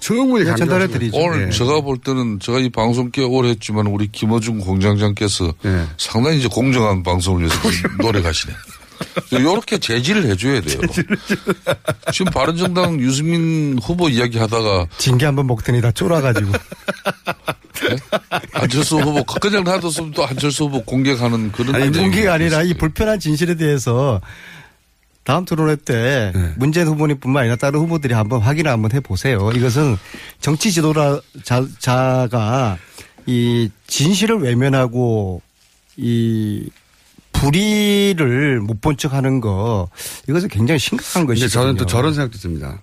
충분히 0.00 0.44
전달해 0.44 0.88
드리죠. 0.88 1.16
오늘 1.16 1.46
네. 1.46 1.50
제가 1.52 1.82
볼 1.82 1.98
때는 1.98 2.40
제가 2.40 2.58
이 2.58 2.68
방송 2.68 3.12
꽤 3.12 3.22
오래 3.22 3.50
했지만 3.50 3.86
우리 3.86 4.08
김어준 4.10 4.58
공장장께서 4.58 5.54
네. 5.62 5.86
상당히 5.98 6.38
이제 6.40 6.48
공정한 6.48 7.04
방송을 7.04 7.42
위해서 7.42 7.56
노력하시네. 8.00 8.52
이렇게 9.30 9.78
제지를 9.78 10.26
해줘야 10.26 10.60
돼요. 10.60 10.80
지금 12.12 12.32
바른정당 12.32 13.00
유승민 13.00 13.78
후보 13.82 14.08
이야기 14.08 14.38
하다가 14.38 14.86
징계 14.98 15.26
한번 15.26 15.46
먹더니 15.46 15.80
다 15.80 15.90
쫄아가지고. 15.90 16.52
안철수 18.52 18.98
후보 18.98 19.24
그냥 19.24 19.64
놔뒀으면 19.64 20.12
또 20.12 20.24
안철수 20.24 20.64
후보 20.64 20.82
공격하는 20.84 21.52
그런 21.52 21.74
아니, 21.74 21.90
공개가 21.90 22.34
아니라 22.34 22.62
있어요. 22.62 22.70
이 22.70 22.74
불편한 22.74 23.18
진실에 23.18 23.56
대해서 23.56 24.20
다음 25.24 25.44
토론회 25.44 25.76
때 25.76 26.32
네. 26.34 26.52
문재인 26.56 26.86
후보님 26.86 27.18
뿐만 27.18 27.42
아니라 27.42 27.56
다른 27.56 27.80
후보들이 27.80 28.14
한번 28.14 28.40
확인을 28.40 28.70
한번 28.70 28.92
해보세요. 28.92 29.50
이것은 29.54 29.96
정치 30.40 30.70
지도자 30.70 31.20
자가 31.78 32.78
이 33.26 33.70
진실을 33.86 34.38
외면하고 34.40 35.40
이 35.96 36.68
불의를 37.34 38.60
못 38.60 38.80
본 38.80 38.96
척 38.96 39.12
하는 39.12 39.40
거 39.40 39.88
이것은 40.28 40.48
굉장히 40.48 40.78
심각한 40.78 41.26
것이거든요. 41.26 41.48
저는 41.48 41.76
또 41.76 41.84
저런 41.86 42.14
생각도 42.14 42.38
듭니다. 42.38 42.80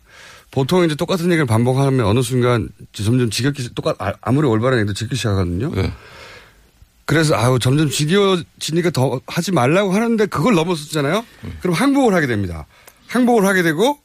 보통 0.52 0.84
이제 0.84 0.96
똑같은 0.96 1.26
얘기를 1.28 1.46
반복하면 1.46 2.06
어느 2.06 2.22
순간 2.22 2.70
점점 2.92 3.30
지겹기 3.30 3.74
똑같 3.74 3.96
아- 4.00 4.14
아무리 4.22 4.48
올바른 4.48 4.80
얘기도 4.80 4.94
지기 4.94 5.16
시작하거든요. 5.16 5.72
네. 5.74 5.92
그래서 7.06 7.36
아우 7.36 7.58
점점 7.60 7.90
지겨지니까 7.90 8.90
더 8.92 9.20
하지 9.28 9.52
말라고 9.52 9.94
하는데 9.94 10.26
그걸 10.28 10.54
넘어섰잖아요. 10.56 11.26
그럼 11.62 11.74
항복을 11.76 12.14
하게 12.14 12.28
됩니다. 12.28 12.66
항복을 13.08 13.46
하게 13.46 13.64
되고 13.64 14.00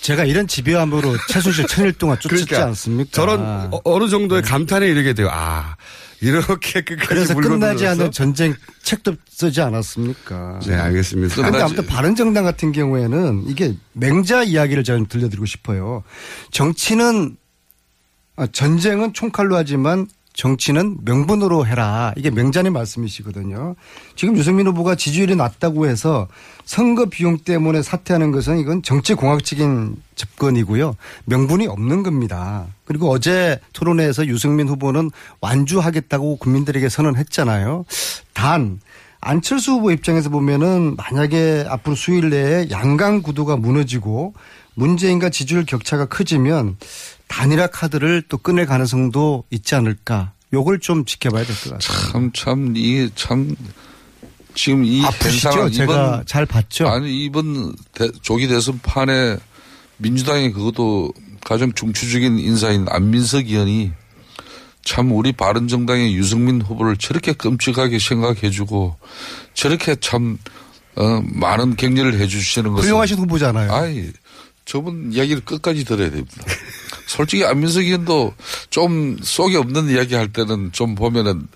제가 0.00 0.24
이런 0.24 0.46
집요함으로 0.46 1.16
최순실 1.28 1.66
천일 1.68 1.92
동안 1.92 2.18
쫓았지 2.20 2.44
그러니까 2.46 2.68
않습니까? 2.68 3.10
저런 3.12 3.40
어- 3.72 3.80
어느 3.84 4.08
정도의 4.08 4.42
감탄에 4.42 4.86
이르게 4.86 5.12
돼요. 5.14 5.28
아 5.32 5.76
이렇게 6.20 6.80
끝까지 6.84 7.06
그래서 7.08 7.34
끝나지? 7.34 7.86
않은 7.86 8.12
전쟁 8.12 8.54
책도 8.82 9.16
쓰지 9.28 9.60
않았습니까? 9.60 10.60
네 10.66 10.74
알겠습니다. 10.74 11.34
그런데 11.36 11.60
아무튼 11.60 11.86
바른정당 11.86 12.44
같은 12.44 12.72
경우에는 12.72 13.44
이게 13.46 13.74
맹자 13.92 14.44
이야기를 14.44 14.84
좀 14.84 15.06
들려드리고 15.06 15.46
싶어요. 15.46 16.02
정치는 16.50 17.36
아, 18.36 18.46
전쟁은 18.46 19.12
총칼로 19.12 19.56
하지만 19.56 20.08
정치는 20.34 20.98
명분으로 21.04 21.66
해라. 21.66 22.12
이게 22.16 22.30
맹자의 22.30 22.70
말씀이시거든요. 22.70 23.76
지금 24.16 24.36
유승민 24.36 24.66
후보가 24.66 24.96
지지율이 24.96 25.36
낮다고 25.36 25.86
해서 25.86 26.28
선거 26.64 27.06
비용 27.06 27.38
때문에 27.38 27.82
사퇴하는 27.82 28.32
것은 28.32 28.58
이건 28.58 28.82
정치공학적인 28.82 29.96
접근이고요. 30.16 30.96
명분이 31.24 31.68
없는 31.68 32.02
겁니다. 32.02 32.66
그리고 32.84 33.10
어제 33.10 33.60
토론회에서 33.72 34.26
유승민 34.26 34.68
후보는 34.68 35.10
완주하겠다고 35.40 36.36
국민들에게 36.36 36.88
선언했잖아요. 36.88 37.84
단 38.32 38.80
안철수 39.20 39.72
후보 39.72 39.90
입장에서 39.90 40.28
보면은 40.30 40.96
만약에 40.96 41.64
앞으로 41.68 41.94
수일 41.94 42.30
내에 42.30 42.68
양강 42.70 43.22
구도가 43.22 43.56
무너지고 43.56 44.34
문재인과 44.74 45.30
지지율 45.30 45.64
격차가 45.64 46.06
커지면 46.06 46.76
단일화 47.34 47.66
카드를 47.66 48.22
또 48.28 48.38
꺼낼 48.38 48.66
가능성도 48.66 49.44
있지 49.50 49.74
않을까. 49.74 50.32
요걸 50.52 50.78
좀 50.80 51.04
지켜봐야 51.04 51.44
될 51.44 51.54
것 51.56 51.70
같아요. 51.72 52.10
참, 52.12 52.30
참, 52.32 52.76
이게 52.76 53.08
참, 53.16 53.56
지금 54.54 54.84
이 54.84 55.04
아프시죠? 55.04 55.48
현상은 55.48 55.72
제가 55.72 55.92
이번, 56.12 56.26
잘 56.26 56.46
봤죠? 56.46 56.86
아니, 56.88 57.24
이번 57.24 57.74
대- 57.92 58.10
조기 58.22 58.46
대선 58.46 58.78
판에 58.82 59.36
민주당의 59.96 60.52
그것도 60.52 61.12
가장 61.44 61.72
중추적인 61.72 62.38
인사인 62.38 62.86
안민석 62.88 63.48
의원이 63.48 63.90
참 64.84 65.10
우리 65.12 65.32
바른정당의 65.32 66.14
유승민 66.14 66.62
후보를 66.62 66.96
저렇게 66.98 67.32
끔찍하게 67.32 67.98
생각해주고 67.98 68.96
저렇게 69.54 69.96
참, 69.96 70.38
어, 70.94 71.20
많은 71.24 71.74
격려를 71.74 72.20
해주시는 72.20 72.70
것은. 72.70 72.84
훌륭하신 72.84 73.18
후보잖아요. 73.18 73.72
아이, 73.72 74.12
저분 74.66 75.12
이야기를 75.12 75.44
끝까지 75.44 75.84
들어야 75.84 76.10
됩니다. 76.10 76.44
솔직히 77.14 77.44
안민석 77.44 77.82
의원도 77.82 78.34
좀 78.70 79.16
속이 79.22 79.56
없는 79.56 79.88
이야기 79.88 80.16
할 80.16 80.32
때는 80.32 80.72
좀 80.72 80.96
보면은 80.96 81.46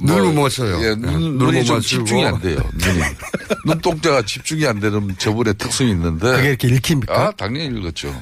눈을 0.00 0.32
못 0.32 0.42
맞춰요. 0.42 0.78
예, 0.82 0.94
네, 0.94 0.96
눈, 0.96 1.38
눈을 1.38 1.38
눈이 1.38 1.58
못 1.60 1.64
좀. 1.64 1.80
집중이 1.80 2.24
안 2.24 2.40
돼요. 2.40 2.58
눈이. 2.74 3.00
눈동자가 3.66 4.22
집중이 4.22 4.66
안 4.66 4.80
되는 4.80 5.14
저분의 5.16 5.54
특성이 5.58 5.92
있는데. 5.92 6.32
그게 6.32 6.48
이렇게 6.48 6.68
읽힙니까? 6.68 7.14
아, 7.14 7.30
당연히 7.30 7.78
읽었죠. 7.78 8.12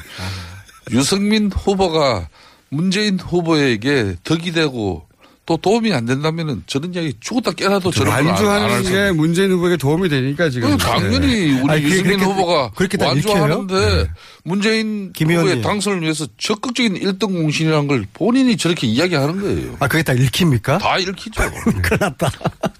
유승민 0.93 1.51
후보가 1.51 2.28
문재인 2.68 3.18
후보에게 3.18 4.16
덕이 4.22 4.53
되고 4.53 5.07
또 5.47 5.59
도움이 5.59 5.92
안 5.92 6.07
된다면은 6.07 6.62
저런 6.66 6.95
이야기 6.95 7.12
죽었다 7.20 7.53
깨나도 7.53 7.90
저런 7.90 8.14
할게 8.14 9.12
문재인 9.12 9.51
후보에게 9.53 9.76
도움이 9.76 10.09
되니까 10.09 10.49
지금. 10.49 10.70
그 10.70 10.76
당연히 10.78 11.26
네. 11.53 11.61
우리 11.61 11.70
아니, 11.70 11.82
유승민 11.84 12.18
그렇게- 12.18 12.24
후보가 12.24 12.70
그렇게 12.70 12.97
다 12.97 13.09
완주하는데 13.09 13.74
읽혀요? 13.74 14.07
문재인 14.45 15.12
김 15.12 15.28
후보의 15.28 15.45
의원님. 15.45 15.62
당선을 15.62 16.01
위해서 16.03 16.26
적극적인 16.38 16.95
1등 16.95 17.20
공신이라는 17.42 17.86
걸 17.88 18.07
본인이 18.14 18.57
저렇게 18.57 18.86
이야기하는 18.86 19.40
거예요. 19.42 19.76
아, 19.80 19.88
그게 19.88 20.03
다 20.03 20.14
읽힙니까? 20.14 20.78
다 20.78 20.97
읽히죠. 20.99 21.42
큰일 21.82 21.99
났다. 22.01 22.30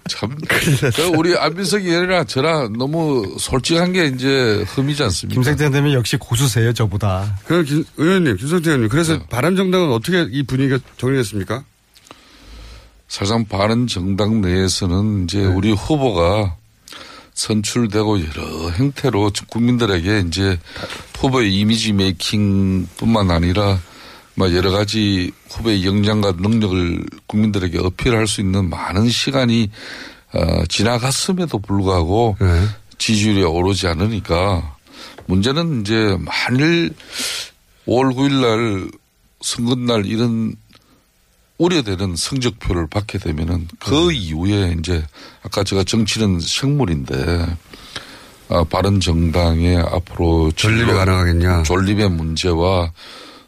참. 0.07 0.35
그 0.95 1.01
우리 1.15 1.35
안민석 1.37 1.83
의원이나 1.83 2.23
저나 2.23 2.69
너무 2.77 3.35
솔직한 3.39 3.93
게 3.93 4.07
이제 4.07 4.63
흠이지 4.67 5.03
않습니까? 5.03 5.35
김성태 5.35 5.65
의원님이 5.65 5.93
역시 5.93 6.17
고수세요, 6.17 6.73
저보다. 6.73 7.37
그럼 7.45 7.63
김, 7.63 7.85
의원님, 7.97 8.37
김성태 8.37 8.69
의원님. 8.71 8.89
그래서 8.89 9.17
네. 9.17 9.23
바람정당은 9.29 9.91
어떻게 9.91 10.25
이 10.31 10.41
분위기가 10.43 10.79
정리됐습니까? 10.97 11.63
사실상 13.07 13.45
바른 13.45 13.87
정당 13.87 14.41
내에서는 14.41 15.25
이제 15.25 15.45
우리 15.45 15.71
후보가 15.71 16.55
선출되고 17.33 18.19
여러 18.21 18.69
형태로 18.71 19.31
국민들에게 19.49 20.23
이제 20.27 20.57
후보의 21.17 21.53
이미지 21.53 21.93
메이킹뿐만 21.93 23.29
아니라 23.29 23.79
뭐 24.35 24.53
여러 24.53 24.71
가지 24.71 25.31
후보의 25.49 25.85
역량과 25.85 26.33
능력을 26.37 27.05
국민들에게 27.27 27.79
어필할 27.79 28.27
수 28.27 28.41
있는 28.41 28.69
많은 28.69 29.09
시간이 29.09 29.69
어, 30.33 30.65
지나갔음에도 30.67 31.59
불구하고 31.59 32.35
지지율이 32.97 33.43
오르지 33.43 33.87
않으니까 33.87 34.75
문제는 35.27 35.81
이제 35.81 36.17
만일 36.19 36.93
5월 37.87 38.13
9일 38.15 38.41
날 38.41 38.91
선거 39.41 39.75
날 39.75 40.05
이런 40.05 40.55
우려되는 41.57 42.15
성적표를 42.15 42.87
받게 42.87 43.17
되면은 43.17 43.67
그 43.79 44.11
이후에 44.11 44.75
이제 44.79 45.03
아까 45.43 45.63
제가 45.63 45.83
정치는 45.83 46.39
생물인데 46.39 47.45
아, 48.49 48.63
바른 48.65 48.99
정당의 48.99 49.77
앞으로 49.77 50.51
존립이 50.55 50.91
가능하겠냐. 50.91 51.63
존립의 51.63 52.09
문제와 52.11 52.91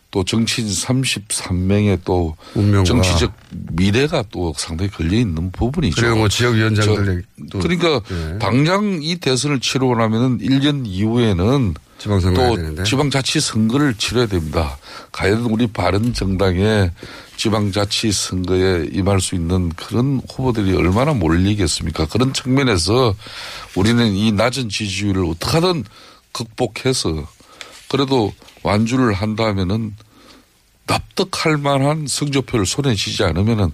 또 0.09 0.23
정치인 0.23 0.67
33명의 0.69 1.99
또 2.05 2.35
운명과. 2.55 2.85
정치적 2.85 3.33
미래가 3.73 4.23
또 4.31 4.53
상당히 4.57 4.89
걸려 4.89 5.17
있는 5.17 5.51
부분이죠. 5.51 6.01
그리고 6.01 6.15
뭐 6.15 6.29
지역위원장들 6.29 7.23
저- 7.51 7.59
그러니까 7.59 8.01
당장 8.39 8.99
이 9.03 9.17
대선을 9.17 9.59
치르고 9.59 9.95
나면은 9.97 10.39
1년 10.39 10.83
이후에는 10.87 11.75
지방선거 11.97 12.55
또. 12.75 12.83
지방자치 12.83 13.39
선거를 13.39 13.95
치러야 13.95 14.27
됩니다. 14.27 14.77
과연 15.11 15.41
우리 15.45 15.67
바른 15.67 16.13
정당의 16.13 16.91
지방자치 17.37 18.11
선거에 18.11 18.89
임할 18.91 19.19
수 19.19 19.35
있는 19.35 19.69
그런 19.69 20.21
후보들이 20.29 20.75
얼마나 20.75 21.13
몰리겠습니까? 21.13 22.07
그런 22.07 22.33
측면에서 22.33 23.15
우리는 23.75 24.13
이 24.13 24.31
낮은 24.31 24.69
지지율을 24.69 25.25
어떻게든 25.25 25.83
극복해서 26.31 27.27
그래도 27.89 28.33
완주를 28.63 29.13
한다면은 29.13 29.95
납득할 30.85 31.57
만한 31.57 32.05
성적표를 32.07 32.65
손에 32.65 32.95
쥐지 32.95 33.23
않으면은 33.23 33.71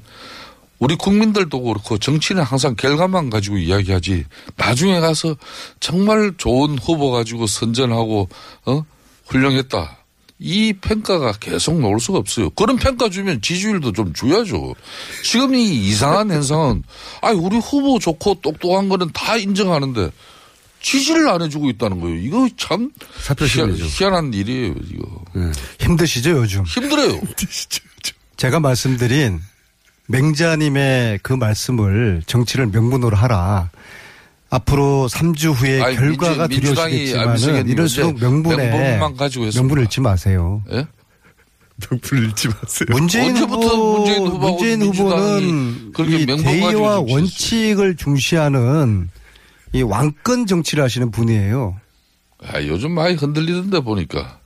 우리 0.84 0.96
국민들도 0.96 1.62
그렇고 1.62 1.98
정치는 1.98 2.44
항상 2.44 2.76
결과만 2.76 3.30
가지고 3.30 3.58
이야기하지 3.58 4.26
나중에 4.58 5.00
가서 5.00 5.38
정말 5.80 6.34
좋은 6.36 6.78
후보 6.78 7.10
가지고 7.10 7.48
선전하고 7.48 8.28
어 8.66 8.86
훌륭했다. 9.28 9.98
이 10.40 10.74
평가가 10.74 11.32
계속 11.40 11.80
나올 11.80 12.02
수가 12.02 12.18
없어요. 12.18 12.50
그런 12.50 12.76
평가 12.76 13.10
주면 13.10 13.42
지지율도 13.42 13.94
좀 13.94 14.12
줘야죠. 14.14 14.76
지금 15.24 15.56
이 15.56 15.74
이상한 15.88 16.30
현상은 16.32 16.84
아 17.22 17.32
우리 17.32 17.56
후보 17.60 17.98
좋고 17.98 18.42
똑똑한 18.42 18.90
거는 18.90 19.12
다 19.14 19.38
인정하는데 19.38 20.12
지지를 20.82 21.30
안 21.30 21.42
해주고 21.44 21.70
있다는 21.70 22.02
거예요. 22.02 22.18
이거 22.18 22.50
참 22.58 22.92
희한, 23.40 23.74
희한한 23.74 24.34
일이에요. 24.34 24.76
이거 24.92 25.24
힘드시죠, 25.80 26.32
요즘? 26.32 26.66
힘들어요. 26.66 27.22
제가 28.36 28.60
말씀드린 28.60 29.40
맹자님의 30.08 31.20
그 31.24 31.34
말씀을 31.34 32.22
정치를 32.26 32.68
명분으로 32.68 33.16
하라. 33.16 33.70
앞으로 34.50 35.08
3주 35.10 35.54
후에 35.54 35.82
아니, 35.82 35.96
결과가 35.96 36.48
민주- 36.48 36.80
안민석이 36.80 37.72
이럴수록 37.72 38.12
문제 38.14 38.26
명분에 38.26 38.70
명분만 38.70 39.18
가지고 39.18 39.46
했습니다. 39.46 39.62
명분을 39.62 39.84
잃지 39.84 40.02
마세요. 40.02 40.62
예? 40.72 40.86
명분을 41.90 42.24
잃지 42.26 42.48
마세요. 42.50 42.86
문재인 42.92 43.30
언제부터 43.32 43.68
후보, 43.68 43.98
문재인 43.98 44.28
후보하고 44.28 44.50
문재인 44.52 44.82
후보는 44.84 45.92
그렇게 45.94 46.18
이 46.20 46.26
대의와? 46.26 47.00
원칙을 47.00 47.96
중시하는 47.96 49.10
이 49.74 49.82
왕권 49.82 50.46
정치를 50.46 50.84
하시는 50.84 51.10
분이에요. 51.10 51.76
아, 52.46 52.62
요즘 52.62 52.92
많이 52.92 53.16
흔들리던데 53.16 53.80
보니까. 53.80 54.38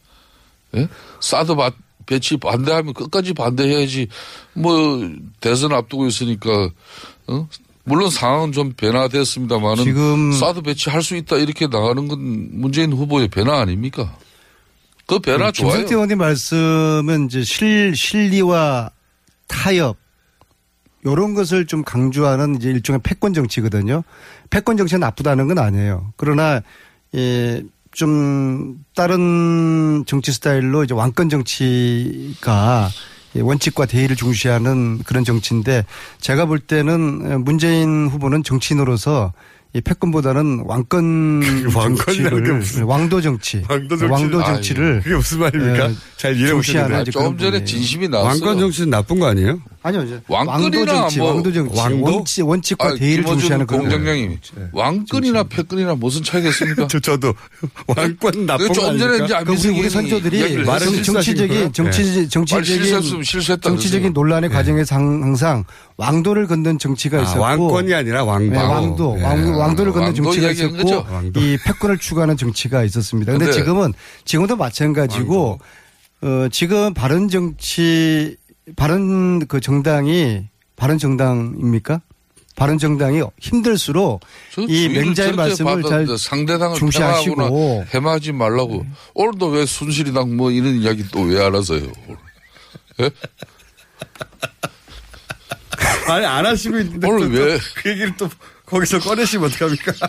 예? 0.75 0.87
사드 1.19 1.55
바- 1.55 1.71
배치 2.07 2.37
반대하면 2.37 2.93
끝까지 2.95 3.33
반대해야지. 3.33 4.07
뭐 4.53 4.99
대선 5.39 5.73
앞두고 5.73 6.07
있으니까 6.07 6.69
어? 7.27 7.47
물론 7.83 8.09
상황은 8.09 8.51
좀 8.51 8.73
변화됐습니다만은 8.73 9.83
지금- 9.83 10.31
사드 10.33 10.61
배치할 10.63 11.03
수 11.03 11.15
있다 11.15 11.37
이렇게 11.37 11.67
나가는 11.67 12.07
건 12.07 12.49
문재인 12.59 12.91
후보의 12.91 13.27
변화 13.27 13.59
아닙니까? 13.61 14.17
그 15.05 15.19
변화 15.19 15.51
좋아요. 15.51 15.71
김성태 15.71 15.93
의원님 15.95 16.17
말씀은 16.17 17.27
이제 17.27 17.43
실, 17.43 17.95
실리와 17.95 18.89
타협, 19.47 19.95
요런 21.05 21.33
것을 21.33 21.65
좀 21.65 21.83
강조하는 21.83 22.55
이제 22.57 22.69
일종의 22.69 22.99
패권 23.03 23.33
정치거든요. 23.33 24.03
패권 24.49 24.75
정치가 24.75 24.97
나쁘다는 24.97 25.47
건 25.47 25.59
아니에요. 25.59 26.11
그러나, 26.17 26.61
예, 27.15 27.63
좀 27.97 28.75
다른 28.95 30.03
정치 30.05 30.31
스타일로 30.31 30.83
이제 30.83 30.93
왕권 30.93 31.29
정치가 31.29 32.89
예, 33.35 33.41
원칙과 33.41 33.87
대의를 33.87 34.15
중시하는 34.15 34.99
그런 34.99 35.23
정치인데 35.23 35.83
제가 36.21 36.45
볼 36.45 36.59
때는 36.59 37.43
문재인 37.43 38.07
후보는 38.07 38.43
정치인으로서 38.43 39.33
이 39.73 39.81
패권보다는 39.81 40.63
왕권 40.65 41.67
왕권이라는 41.75 42.63
게 42.63 42.81
왕도 42.83 43.21
정치, 43.21 43.61
왕도 43.67 43.97
정치. 43.97 44.05
왕도 44.11 44.39
아유, 44.43 44.53
정치를 44.55 45.01
그게 45.03 45.15
무슨 45.15 45.39
말입니까? 45.39 45.89
예, 45.89 45.95
잘 46.15 46.35
이해해 46.35 46.49
중시하는 46.51 46.87
보시는데. 46.89 47.01
이제 47.03 47.11
조금 47.11 47.37
전에. 47.37 47.63
진심이 47.65 48.07
나왔어요. 48.07 48.29
왕권 48.31 48.59
정치는 48.59 48.89
나쁜 48.89 49.19
거 49.19 49.27
아니에요? 49.27 49.59
아니요, 49.83 50.05
왕도 50.27 50.85
정치, 50.85 51.19
뭐 51.19 51.27
왕도 51.33 51.53
정치, 51.53 51.79
왕도? 51.79 52.03
원칙, 52.03 52.47
원칙과 52.47 52.87
아, 52.87 52.95
대의를 52.95 53.25
중시하는 53.25 53.67
그런 53.67 53.81
공장장님 53.83 54.37
왕권이나 54.71 55.43
패권이나 55.43 55.95
무슨 55.95 56.23
차이가 56.23 56.49
있습니까? 56.49 56.87
저, 56.89 56.99
저도 56.99 57.33
왕권 57.87 58.45
나쁜 58.45 58.67
거 58.69 58.73
조금 58.73 58.97
전에 58.97 59.23
이제 59.25 59.33
아닙니까? 59.35 59.43
그 59.43 59.79
우리, 59.79 59.89
선조들이 59.89 60.65
정- 60.65 61.03
정치적인 61.03 61.71
정치 61.73 62.01
말 62.03 62.29
정치적인 62.29 62.63
실수했으면 62.65 63.23
실수했다 63.23 63.69
정치적인. 63.69 64.13
논란의 64.13 64.49
과정에서 64.49 64.95
항- 64.95 65.23
항상 65.23 65.63
왕도를 65.97 66.45
걷는 66.47 66.77
정치가 66.79 67.19
아, 67.19 67.23
있었고 67.23 67.41
왕권이 67.41 67.93
아니라 67.93 68.23
왕도. 68.23 68.51
네, 68.53 68.57
왕도 68.61 69.15
예. 69.19 69.23
왕, 69.23 69.59
왕도를 69.59 69.91
걷는 69.91 70.07
왕도 70.09 70.23
정치가 70.23 70.51
있었고 70.51 70.77
거죠. 70.77 71.05
이 71.35 71.57
패권을 71.65 71.97
추구하는 71.97 72.37
정치가 72.37 72.83
있었습니다. 72.83 73.31
근데 73.31 73.45
근데 73.45 73.59
지금은 73.59 73.93
지금도 74.23 74.55
마찬가지고 74.57 75.59
어, 76.21 76.47
지금 76.51 76.93
바른 76.93 77.29
정치 77.29 78.37
바른 78.75 79.45
그 79.47 79.59
정당이 79.59 80.45
바른 80.75 80.97
정당입니까? 80.99 82.01
바른 82.55 82.79
정당이 82.79 83.21
힘들수록 83.39 84.21
저이 84.53 84.89
맹자의 84.89 85.33
말씀을 85.33 85.83
잘 85.83 86.07
상대당을 86.17 86.75
중시하시고 86.77 87.49
네. 87.49 87.85
해마하지 87.93 88.31
말라고. 88.31 88.83
오늘도 89.13 89.47
왜 89.49 89.65
순실이당 89.67 90.35
뭐 90.35 90.49
이런 90.51 90.75
이야기 90.75 91.07
또 91.09 91.21
왜 91.21 91.43
알아서요? 91.43 91.83
예? 93.01 93.11
아니, 96.07 96.25
안 96.25 96.45
하시고 96.45 96.77
있는데. 96.79 97.07
오늘 97.07 97.29
또- 97.31 97.35
왜? 97.35 97.59
그 97.75 97.89
얘기를 97.89 98.15
또 98.17 98.29
거기서 98.65 98.99
꺼내시면 98.99 99.49
어떡합니까? 99.49 99.93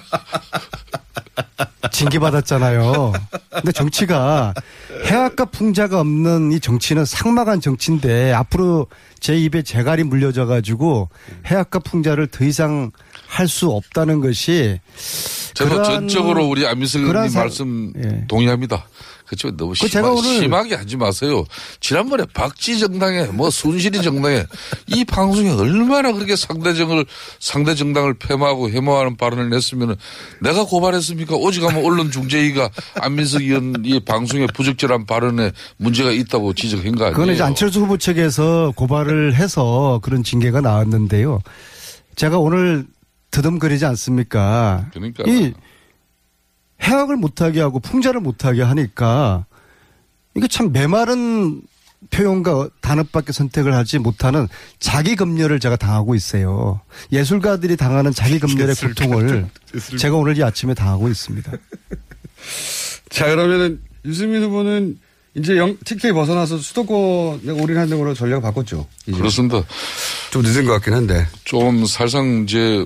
징계 1.93 2.19
받았잖아요. 2.19 3.13
근데 3.51 3.73
정치가 3.73 4.53
해악과 5.05 5.47
풍자가 5.47 6.01
없는 6.01 6.53
이 6.53 6.61
정치는 6.61 7.05
상막한 7.05 7.61
정치인데 7.61 8.33
앞으로 8.33 8.87
제 9.21 9.37
입에 9.37 9.63
재갈이 9.63 10.05
물려져 10.05 10.47
가지고 10.47 11.09
해악과 11.47 11.81
풍자를 11.81 12.29
더 12.29 12.45
이상 12.45 12.91
할 13.27 13.47
수 13.49 13.69
없다는 13.71 14.21
것이 14.21 14.81
그러한- 15.55 15.85
전적으로 15.85 16.47
우리 16.47 16.67
안민석 16.67 17.01
의원님 17.03 17.29
사- 17.31 17.41
말씀 17.41 17.93
예. 18.03 18.25
동의합니다. 18.29 18.87
그렇지만 19.29 19.57
너무 19.57 19.75
그 19.79 19.87
심하, 19.87 20.17
심하게 20.17 20.75
하지 20.75 20.97
마세요. 20.97 21.45
지난번에 21.81 22.25
박지 22.33 22.79
정당에 22.79 23.25
뭐 23.25 23.51
순실이 23.51 24.03
정당에 24.03 24.45
이 24.87 25.05
방송에 25.05 25.51
얼마나 25.51 26.13
그렇게 26.13 26.35
상대 26.35 26.75
정을 26.75 27.05
상대 27.39 27.75
정당을 27.75 28.15
폐마하고 28.15 28.71
해모하는 28.71 29.17
발언을 29.17 29.51
냈으면 29.51 29.97
내가 30.41 30.65
고발했습니까? 30.65 31.37
오직 31.37 31.63
하면 31.63 31.85
언론 31.85 32.11
중재위가 32.11 32.71
안민석 33.01 33.43
의원 33.43 33.75
이 33.85 34.01
방송에 34.01 34.47
부적절한 34.55 35.05
발언에 35.07 35.53
문제가 35.77 36.11
있다고 36.11 36.55
지적한 36.55 36.97
거 36.97 37.05
아니에요? 37.05 37.17
그건 37.17 37.35
이제 37.35 37.43
안철수 37.43 37.81
후보 37.81 37.99
측에서 37.99 38.73
고발을 38.75 39.35
해서 39.35 40.01
그런 40.03 40.25
징계가 40.25 40.63
나왔는데요. 40.63 41.41
제가 42.17 42.39
오늘 42.39 42.87
드듬거리지 43.31 43.85
않습니까? 43.85 44.87
그러니까 44.93 45.25
이 45.27 45.53
해악을 46.83 47.17
못하게 47.17 47.61
하고 47.61 47.81
풍자를 47.81 48.21
못하게 48.21 48.63
하니까 48.63 49.47
이게 50.37 50.47
참 50.49 50.73
메마른 50.73 51.63
표현과 52.11 52.69
단어밖에 52.81 53.33
선택을 53.33 53.75
하지 53.75 53.99
못하는 53.99 54.47
자기 54.79 55.17
검열을 55.17 55.59
제가 55.59 55.77
당하고 55.77 56.15
있어요. 56.15 56.81
예술가들이 57.11 57.77
당하는 57.77 58.13
자기 58.13 58.39
검열의 58.41 58.77
고통을. 58.81 59.49
제가 59.99 60.17
오늘 60.17 60.39
이 60.39 60.43
아침에 60.43 60.75
당하고 60.75 61.09
있습니다. 61.09 61.51
자, 63.11 63.27
그러면은 63.27 63.81
유승민 64.05 64.43
후보는 64.45 64.99
이제 65.35 65.57
영, 65.57 65.77
TK 65.85 66.13
벗어나서 66.13 66.59
수도권에 66.59 67.51
올인하는 67.53 67.99
걸로 67.99 68.15
전략을 68.15 68.43
바꿨죠. 68.43 68.87
이제. 69.07 69.19
그렇습니다. 69.19 69.63
좀 70.31 70.43
늦은 70.43 70.65
것 70.65 70.73
같긴 70.75 70.95
한데. 70.95 71.27
좀 71.45 71.85
사실상 71.85 72.45
이제 72.45 72.85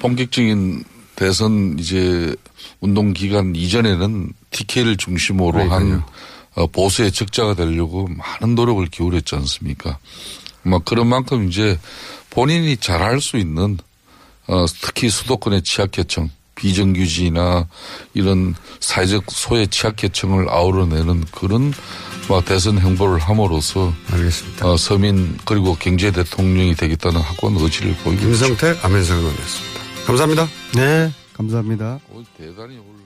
본격적인 0.00 0.84
대선 1.20 1.76
이제 1.78 2.34
운동 2.80 3.12
기간 3.12 3.54
이전에는 3.54 4.32
TK를 4.52 4.96
중심으로 4.96 5.70
한 5.70 6.02
어, 6.54 6.66
보수의 6.66 7.12
적자가 7.12 7.52
되려고 7.52 8.08
많은 8.08 8.54
노력을 8.54 8.84
기울였지 8.86 9.34
않습니까? 9.36 9.98
막 10.62 10.82
그런 10.86 11.08
만큼 11.08 11.46
이제 11.46 11.78
본인이 12.30 12.74
잘할 12.78 13.20
수 13.20 13.36
있는 13.36 13.76
어, 14.46 14.64
특히 14.80 15.10
수도권의 15.10 15.60
취약계층 15.60 16.30
비정규직이나 16.54 17.68
이런 18.14 18.54
사회적 18.80 19.24
소외 19.28 19.66
취약계층을 19.66 20.48
아우러내는 20.48 21.26
그런 21.32 21.74
막 22.30 22.46
대선 22.46 22.78
행보를 22.78 23.18
함으로써 23.18 23.92
알겠습니다. 24.10 24.70
어, 24.70 24.76
서민 24.78 25.36
그리고 25.44 25.76
경제 25.78 26.10
대통령이 26.10 26.74
되겠다는 26.76 27.20
확고한 27.20 27.60
의지를 27.60 27.94
보이고 27.96 28.22
김성태, 28.22 28.78
안민석 28.82 29.18
의원이었습니다. 29.18 29.89
감사합니다. 30.10 30.44
네, 30.74 31.12
감사합니다. 31.34 32.00
대단히 32.36 32.78
오늘 32.78 32.99